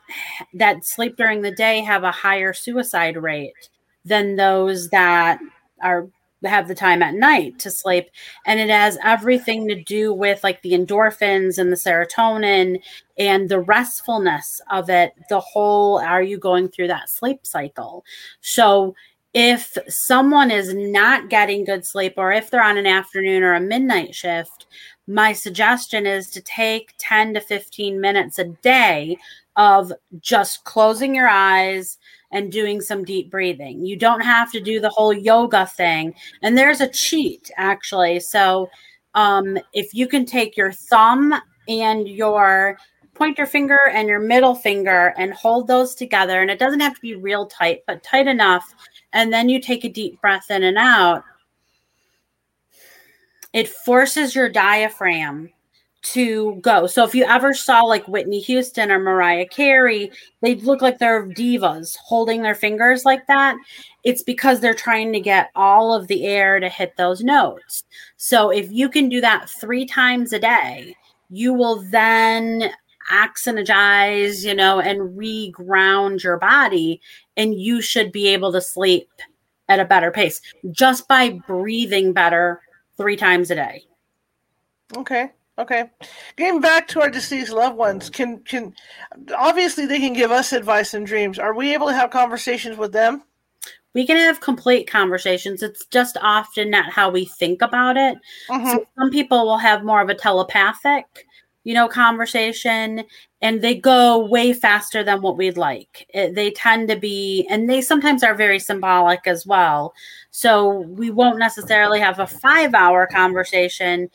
[0.52, 3.70] that sleep during the day have a higher suicide rate
[4.04, 5.38] than those that
[5.82, 6.08] are
[6.44, 8.08] have the time at night to sleep.
[8.46, 12.80] And it has everything to do with like the endorphins and the serotonin
[13.18, 18.04] and the restfulness of it the whole are you going through that sleep cycle?
[18.40, 18.94] So
[19.34, 23.60] if someone is not getting good sleep or if they're on an afternoon or a
[23.60, 24.66] midnight shift
[25.08, 29.16] my suggestion is to take 10 to 15 minutes a day
[29.56, 31.98] of just closing your eyes
[32.30, 33.84] and doing some deep breathing.
[33.84, 36.14] You don't have to do the whole yoga thing.
[36.42, 38.20] And there's a cheat actually.
[38.20, 38.68] So
[39.14, 41.34] um, if you can take your thumb
[41.68, 42.78] and your
[43.14, 47.00] pointer finger and your middle finger and hold those together, and it doesn't have to
[47.00, 48.74] be real tight, but tight enough.
[49.12, 51.24] And then you take a deep breath in and out.
[53.52, 55.50] It forces your diaphragm
[56.00, 56.86] to go.
[56.86, 61.26] So if you ever saw like Whitney Houston or Mariah Carey, they look like they're
[61.26, 63.56] divas holding their fingers like that.
[64.04, 67.84] It's because they're trying to get all of the air to hit those notes.
[68.16, 70.96] So if you can do that 3 times a day,
[71.30, 72.70] you will then
[73.12, 77.00] oxygenate, you know, and reground your body
[77.36, 79.08] and you should be able to sleep
[79.68, 80.40] at a better pace
[80.70, 82.60] just by breathing better
[82.96, 83.82] 3 times a day.
[84.96, 85.30] Okay.
[85.58, 85.90] Okay.
[86.36, 88.74] Getting back to our deceased loved ones, can can
[89.36, 91.38] obviously they can give us advice and dreams.
[91.38, 93.24] Are we able to have conversations with them?
[93.94, 95.62] We can have complete conversations.
[95.62, 98.18] It's just often not how we think about it.
[98.48, 98.70] Mm-hmm.
[98.70, 101.26] So some people will have more of a telepathic,
[101.64, 103.04] you know, conversation
[103.40, 106.06] and they go way faster than what we'd like.
[106.14, 109.92] It, they tend to be, and they sometimes are very symbolic as well.
[110.30, 114.10] So we won't necessarily have a five hour conversation,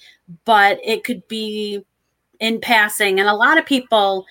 [0.46, 1.86] but it could be
[2.40, 3.20] in passing.
[3.20, 4.26] And a lot of people,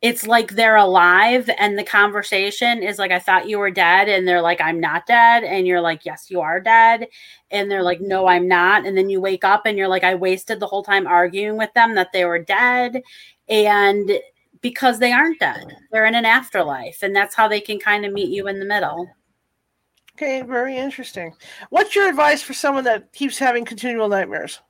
[0.00, 4.28] it's like they're alive and the conversation is like i thought you were dead and
[4.28, 7.08] they're like i'm not dead and you're like yes you are dead
[7.50, 10.14] and they're like no i'm not and then you wake up and you're like i
[10.14, 13.02] wasted the whole time arguing with them that they were dead
[13.48, 14.12] and
[14.60, 15.76] because they aren't dead.
[15.92, 18.64] They're in an afterlife, and that's how they can kind of meet you in the
[18.64, 19.08] middle.
[20.16, 21.34] Okay, very interesting.
[21.70, 24.60] What's your advice for someone that keeps having continual nightmares?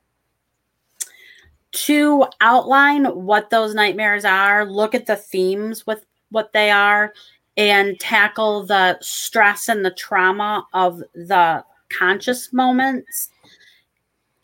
[1.72, 7.12] To outline what those nightmares are, look at the themes with what they are,
[7.56, 13.30] and tackle the stress and the trauma of the conscious moments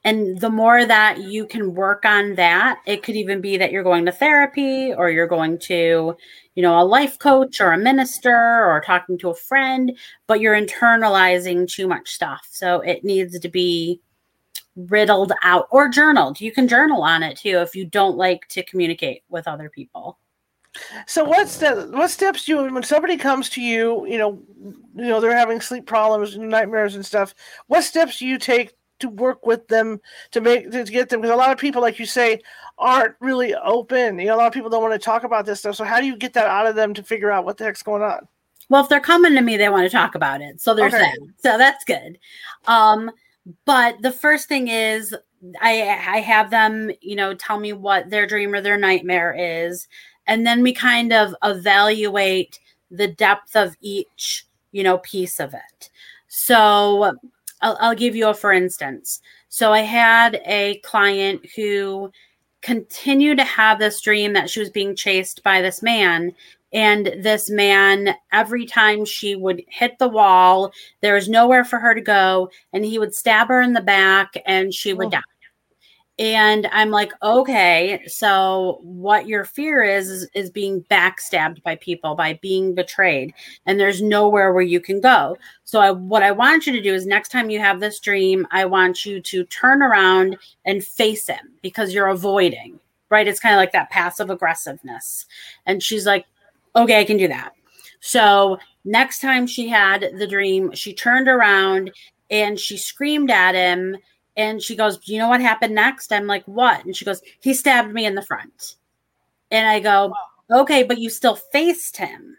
[0.05, 3.83] and the more that you can work on that, it could even be that you're
[3.83, 6.15] going to therapy or you're going to,
[6.55, 9.97] you know, a life coach or a minister or talking to a friend,
[10.27, 12.47] but you're internalizing too much stuff.
[12.51, 14.03] So it needs to be
[14.77, 16.41] riddled out or journaled.
[16.41, 20.19] You can journal on it too if you don't like to communicate with other people.
[21.07, 24.43] So what's the what steps do you when somebody comes to you, you know,
[24.97, 27.35] you know they're having sleep problems, and nightmares and stuff.
[27.69, 30.01] What steps do you take to work with them
[30.31, 32.41] to make to get them because a lot of people like you say
[32.79, 35.61] aren't really open you know a lot of people don't want to talk about this
[35.61, 37.65] stuff so how do you get that out of them to figure out what the
[37.65, 38.27] heck's going on
[38.69, 41.03] well if they're coming to me they want to talk about it so there's okay.
[41.03, 42.19] that so that's good
[42.67, 43.11] um
[43.65, 45.15] but the first thing is
[45.61, 49.87] i i have them you know tell me what their dream or their nightmare is
[50.27, 52.59] and then we kind of evaluate
[52.91, 55.91] the depth of each you know piece of it
[56.29, 57.13] so
[57.65, 59.21] I'll, I'll give you a for instance.
[59.49, 62.13] So I had a client who
[62.61, 66.33] continued to have this dream that she was being chased by this man.
[66.75, 71.95] And this man, every time she would hit the wall, there was nowhere for her
[71.95, 72.51] to go.
[72.73, 75.11] And he would stab her in the back and she would oh.
[75.11, 75.23] die.
[76.17, 82.15] And I'm like, okay, so what your fear is, is, is being backstabbed by people,
[82.15, 83.35] by being betrayed,
[83.67, 85.37] and there's nowhere where you can go.
[85.65, 88.47] So I, what I want you to do is next time you have this dream,
[88.53, 92.79] I want you to turn around and face him because you're avoiding,
[93.11, 93.27] right?
[93.27, 95.27] It's kind of like that passive aggressiveness.
[95.67, 96.27] And she's like,
[96.77, 97.53] okay, I can do that.
[98.01, 101.91] So next time she had the dream, she turned around
[102.31, 103.97] and she screamed at him
[104.37, 106.13] and she goes, you know what happened next?
[106.13, 106.85] I'm like, What?
[106.85, 108.77] And she goes, He stabbed me in the front.
[109.51, 110.13] And I go,
[110.51, 112.37] Okay, but you still faced him.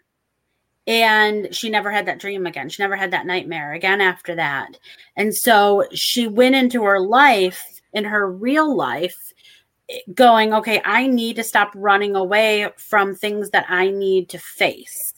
[0.88, 2.70] and she never had that dream again.
[2.70, 4.78] She never had that nightmare again after that.
[5.16, 9.34] And so she went into her life, in her real life,
[10.14, 15.14] going, okay, I need to stop running away from things that I need to face.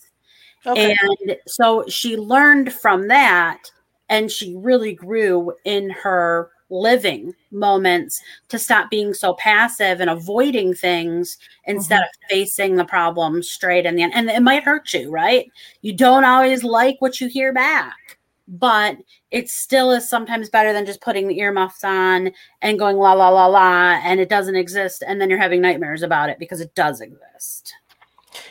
[0.65, 0.95] Okay.
[1.01, 3.72] And so she learned from that
[4.09, 10.74] and she really grew in her living moments to stop being so passive and avoiding
[10.74, 12.24] things instead mm-hmm.
[12.24, 14.13] of facing the problem straight in the end.
[14.13, 15.49] And it might hurt you, right?
[15.82, 18.16] You don't always like what you hear back,
[18.47, 18.97] but
[19.31, 22.31] it still is sometimes better than just putting the earmuffs on
[22.61, 26.01] and going la la la la and it doesn't exist and then you're having nightmares
[26.01, 27.73] about it because it does exist.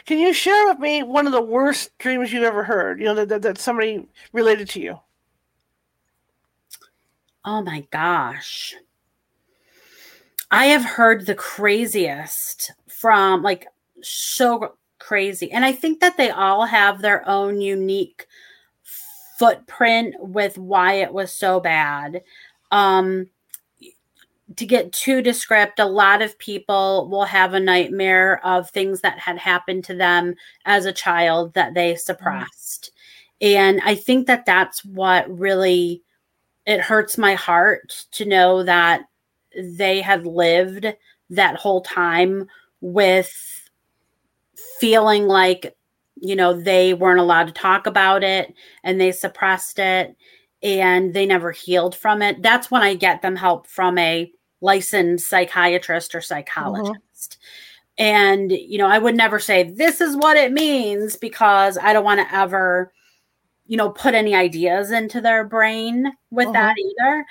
[0.05, 2.99] Can you share with me one of the worst dreams you've ever heard?
[2.99, 5.01] You know that, that, that somebody related to you.
[7.45, 8.75] Oh my gosh.
[10.51, 13.67] I have heard the craziest from like
[14.03, 15.51] so crazy.
[15.53, 18.27] And I think that they all have their own unique
[19.39, 22.23] footprint with why it was so bad.
[22.71, 23.29] Um
[24.55, 29.19] to get too descript, a lot of people will have a nightmare of things that
[29.19, 30.35] had happened to them
[30.65, 31.99] as a child that they mm-hmm.
[31.99, 32.93] suppressed.
[33.43, 33.55] Mm.
[33.55, 36.03] And I think that that's what really
[36.65, 39.03] it hurts my heart to know that
[39.57, 40.87] they had lived
[41.31, 42.47] that whole time
[42.81, 43.33] with
[44.81, 45.76] feeling like
[46.17, 50.17] you know they weren't allowed to talk about it and they suppressed it
[50.63, 55.29] and they never healed from it that's when i get them help from a licensed
[55.29, 56.97] psychiatrist or psychologist
[57.99, 58.05] mm-hmm.
[58.05, 62.05] and you know i would never say this is what it means because i don't
[62.05, 62.93] want to ever
[63.67, 66.53] you know, put any ideas into their brain with uh-huh.
[66.53, 67.27] that either.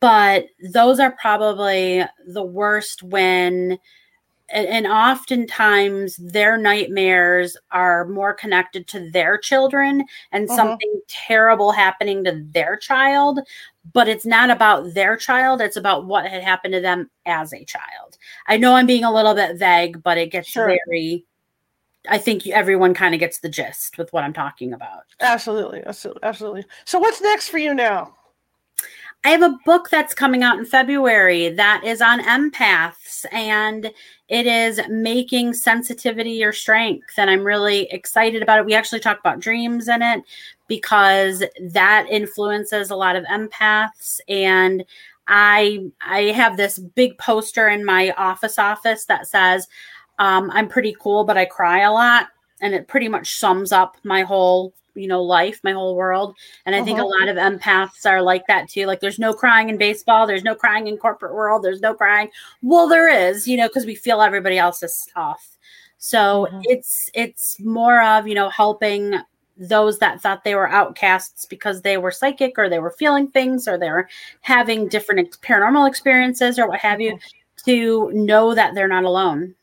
[0.00, 3.78] But those are probably the worst when,
[4.50, 10.56] and, and oftentimes their nightmares are more connected to their children and uh-huh.
[10.56, 13.40] something terrible happening to their child.
[13.92, 17.64] But it's not about their child, it's about what had happened to them as a
[17.64, 18.16] child.
[18.46, 20.66] I know I'm being a little bit vague, but it gets sure.
[20.66, 21.24] very
[22.08, 25.04] I think everyone kind of gets the gist with what I'm talking about.
[25.20, 26.64] Absolutely, absolutely, absolutely.
[26.84, 28.14] So, what's next for you now?
[29.24, 33.90] I have a book that's coming out in February that is on empaths and
[34.28, 37.14] it is making sensitivity your strength.
[37.16, 38.66] And I'm really excited about it.
[38.66, 40.22] We actually talk about dreams in it
[40.68, 44.20] because that influences a lot of empaths.
[44.28, 44.84] And
[45.26, 49.68] I I have this big poster in my office office that says
[50.18, 52.28] um, I'm pretty cool, but I cry a lot.
[52.60, 56.36] And it pretty much sums up my whole, you know, life, my whole world.
[56.66, 56.84] And I uh-huh.
[56.84, 57.18] think a uh-huh.
[57.20, 58.86] lot of empaths are like that too.
[58.86, 62.28] Like there's no crying in baseball, there's no crying in corporate world, there's no crying.
[62.62, 65.56] Well, there is, you know, because we feel everybody else's stuff.
[65.98, 66.60] So uh-huh.
[66.64, 69.18] it's it's more of, you know, helping
[69.56, 73.68] those that thought they were outcasts because they were psychic or they were feeling things
[73.68, 74.08] or they were
[74.40, 77.64] having different paranormal experiences or what have you uh-huh.
[77.64, 79.54] to know that they're not alone.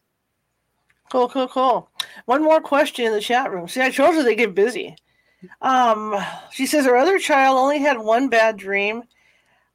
[1.12, 1.90] Cool, cool, cool.
[2.26, 3.68] One more question in the chat room.
[3.68, 4.96] See, I told you they get busy.
[5.62, 6.18] Um,
[6.52, 9.04] she says her other child only had one bad dream,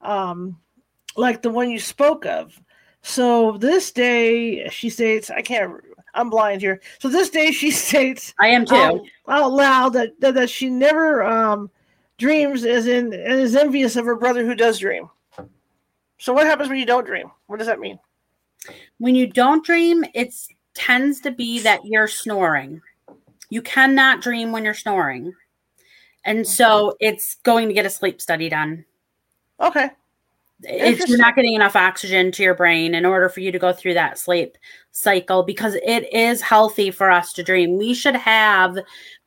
[0.00, 0.58] um,
[1.16, 2.60] like the one you spoke of.
[3.02, 5.72] So this day, she states, I can't,
[6.14, 6.80] I'm blind here.
[6.98, 10.68] So this day, she states, I am too, out, out loud that, that, that she
[10.68, 11.70] never um,
[12.18, 15.08] dreams, as in, and is envious of her brother who does dream.
[16.18, 17.30] So what happens when you don't dream?
[17.46, 17.98] What does that mean?
[18.98, 22.80] When you don't dream, it's tends to be that you're snoring.
[23.48, 25.32] You cannot dream when you're snoring.
[26.27, 28.85] And so it's going to get a sleep study done.
[29.61, 29.89] Okay.
[30.62, 33.72] If you're not getting enough oxygen to your brain in order for you to go
[33.72, 34.59] through that sleep
[34.93, 37.79] cycle, because it is healthy for us to dream.
[37.79, 38.77] We should have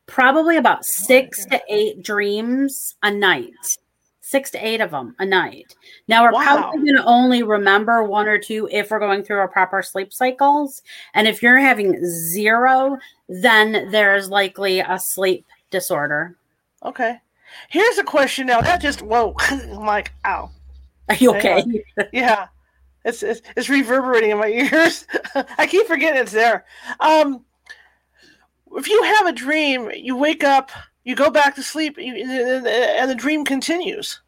[0.06, 3.78] probably about six to eight dreams a night
[4.30, 5.76] six to eight of them a night.
[6.08, 6.44] Now we're wow.
[6.44, 10.14] probably going to only remember one or two if we're going through our proper sleep
[10.14, 10.84] cycles.
[11.16, 12.98] And if you're having zero,
[13.28, 16.36] then there's likely a sleep disorder.
[16.84, 17.20] Okay.
[17.70, 18.62] Here's a question now.
[18.62, 19.36] That just whoa.
[19.40, 20.52] I'm like, ow.
[21.08, 21.64] Are you okay?
[22.14, 22.48] yeah.
[23.06, 25.06] It's, it's, it's reverberating in my ears.
[25.58, 26.66] I keep forgetting it's there.
[27.00, 27.46] Um,
[28.74, 30.72] if you have a dream, you wake up
[31.10, 34.22] you go back to sleep and the dream continues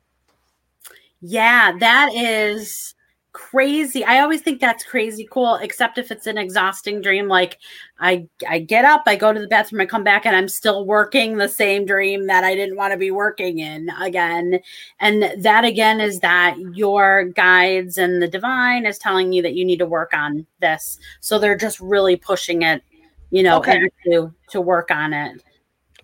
[1.21, 2.95] yeah that is
[3.33, 7.59] crazy i always think that's crazy cool except if it's an exhausting dream like
[7.99, 10.85] i i get up i go to the bathroom i come back and i'm still
[10.85, 14.59] working the same dream that i didn't want to be working in again
[14.99, 19.63] and that again is that your guides and the divine is telling you that you
[19.63, 22.83] need to work on this so they're just really pushing it
[23.29, 23.89] you know okay.
[24.03, 25.41] to to work on it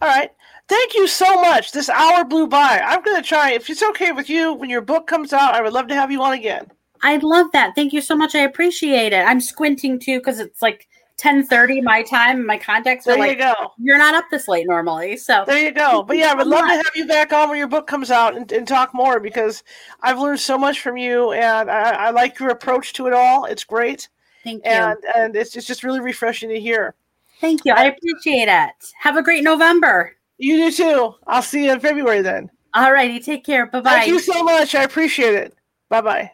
[0.01, 0.31] All right.
[0.67, 1.71] Thank you so much.
[1.71, 2.81] This hour blew by.
[2.83, 5.61] I'm going to try, if it's okay with you, when your book comes out, I
[5.61, 6.69] would love to have you on again.
[7.01, 7.73] I'd love that.
[7.75, 8.35] Thank you so much.
[8.35, 9.23] I appreciate it.
[9.25, 10.87] I'm squinting too because it's like
[11.17, 12.45] 10:30 my time.
[12.45, 13.53] My contacts there are like, you go.
[13.79, 16.03] You're not up this late normally, so there you go.
[16.03, 18.35] But yeah, I would love to have you back on when your book comes out
[18.35, 19.63] and, and talk more because
[20.01, 23.45] I've learned so much from you, and I, I like your approach to it all.
[23.45, 24.09] It's great.
[24.43, 24.71] Thank you.
[24.71, 26.95] And and it's, it's just really refreshing to hear.
[27.41, 27.73] Thank you.
[27.73, 28.93] I appreciate it.
[28.99, 30.15] Have a great November.
[30.37, 31.15] You do too.
[31.25, 32.49] I'll see you in February then.
[32.73, 33.19] All righty.
[33.19, 33.65] Take care.
[33.65, 33.89] Bye bye.
[33.91, 34.75] Thank you so much.
[34.75, 35.53] I appreciate it.
[35.89, 36.31] Bye bye.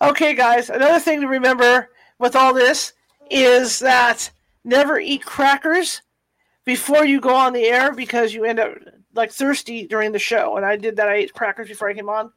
[0.00, 2.92] Okay, guys, another thing to remember with all this
[3.30, 4.30] is that
[4.64, 6.02] never eat crackers
[6.64, 8.76] before you go on the air because you end up
[9.14, 10.56] like thirsty during the show.
[10.56, 11.08] And I did that.
[11.08, 12.32] I ate crackers before I came on.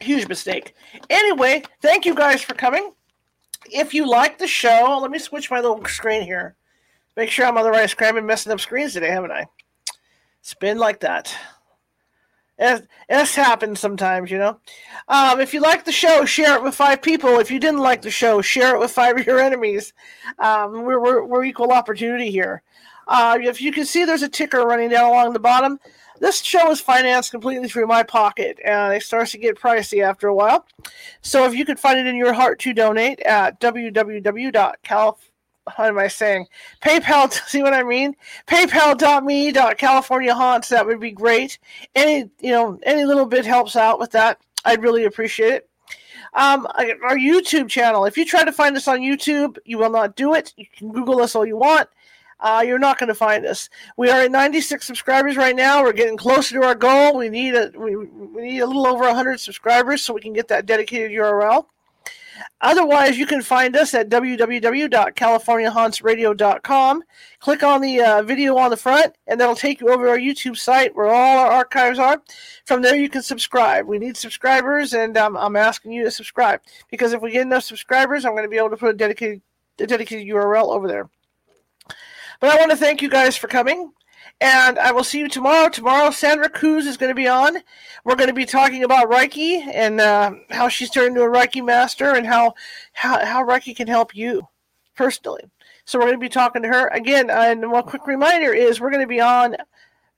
[0.00, 0.74] Huge mistake.
[1.10, 2.92] Anyway, thank you guys for coming.
[3.70, 6.56] If you like the show, let me switch my little screen here.
[7.16, 8.08] Make sure I'm on the right screen.
[8.08, 9.46] I've been messing up screens today, haven't I?
[10.60, 11.36] Been like that.
[12.58, 14.58] It, it's happened sometimes, you know.
[15.08, 17.38] Um, if you like the show, share it with five people.
[17.38, 19.92] If you didn't like the show, share it with five of your enemies.
[20.38, 22.62] Um, we're, we're, we're, equal opportunity here.
[23.06, 25.78] Uh, if you can see, there's a ticker running down along the bottom.
[26.20, 30.26] This show is financed completely through my pocket, and it starts to get pricey after
[30.26, 30.66] a while.
[31.22, 35.27] So if you could find it in your heart to donate at www.calif
[35.68, 36.46] how am I saying?
[36.82, 38.14] PayPal, see what I mean?
[38.46, 40.68] PayPal.me California haunts.
[40.68, 41.58] That would be great.
[41.94, 44.40] Any you know, any little bit helps out with that.
[44.64, 45.68] I'd really appreciate it.
[46.34, 48.04] Um, our YouTube channel.
[48.04, 50.52] If you try to find us on YouTube, you will not do it.
[50.56, 51.88] You can Google us all you want.
[52.40, 53.68] Uh, you're not going to find us.
[53.96, 55.82] We are at 96 subscribers right now.
[55.82, 57.16] We're getting closer to our goal.
[57.16, 60.48] We need a we, we need a little over 100 subscribers so we can get
[60.48, 61.66] that dedicated URL.
[62.60, 67.02] Otherwise, you can find us at www.californiahauntsradio.com.
[67.40, 70.18] Click on the uh, video on the front, and that'll take you over to our
[70.18, 72.20] YouTube site where all our archives are.
[72.66, 73.86] From there, you can subscribe.
[73.86, 76.60] We need subscribers, and um, I'm asking you to subscribe
[76.90, 79.42] because if we get enough subscribers, I'm going to be able to put a dedicated,
[79.78, 81.08] a dedicated URL over there.
[82.40, 83.92] But I want to thank you guys for coming.
[84.40, 85.68] And I will see you tomorrow.
[85.68, 87.56] Tomorrow, Sandra Cruz is going to be on.
[88.04, 91.64] We're going to be talking about Reiki and uh, how she's turned into a Reiki
[91.64, 92.54] master and how,
[92.92, 94.46] how, how Reiki can help you
[94.94, 95.42] personally.
[95.84, 97.30] So we're going to be talking to her again.
[97.30, 99.56] And one quick reminder is we're going to be on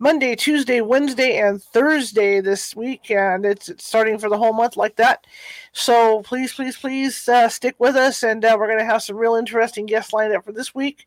[0.02, 4.78] Monday, Tuesday, Wednesday, and Thursday this week, and it's, it's starting for the whole month
[4.78, 5.26] like that.
[5.72, 9.16] So please, please, please uh, stick with us, and uh, we're going to have some
[9.16, 11.06] real interesting guests lined up for this week.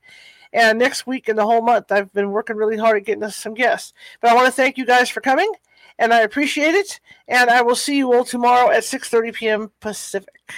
[0.54, 3.36] And next week and the whole month, I've been working really hard at getting us
[3.36, 3.91] some guests.
[4.22, 5.51] But I want to thank you guys for coming,
[5.97, 6.99] and I appreciate it.
[7.28, 9.72] And I will see you all tomorrow at 6:30 p.m.
[9.80, 10.54] Pacific.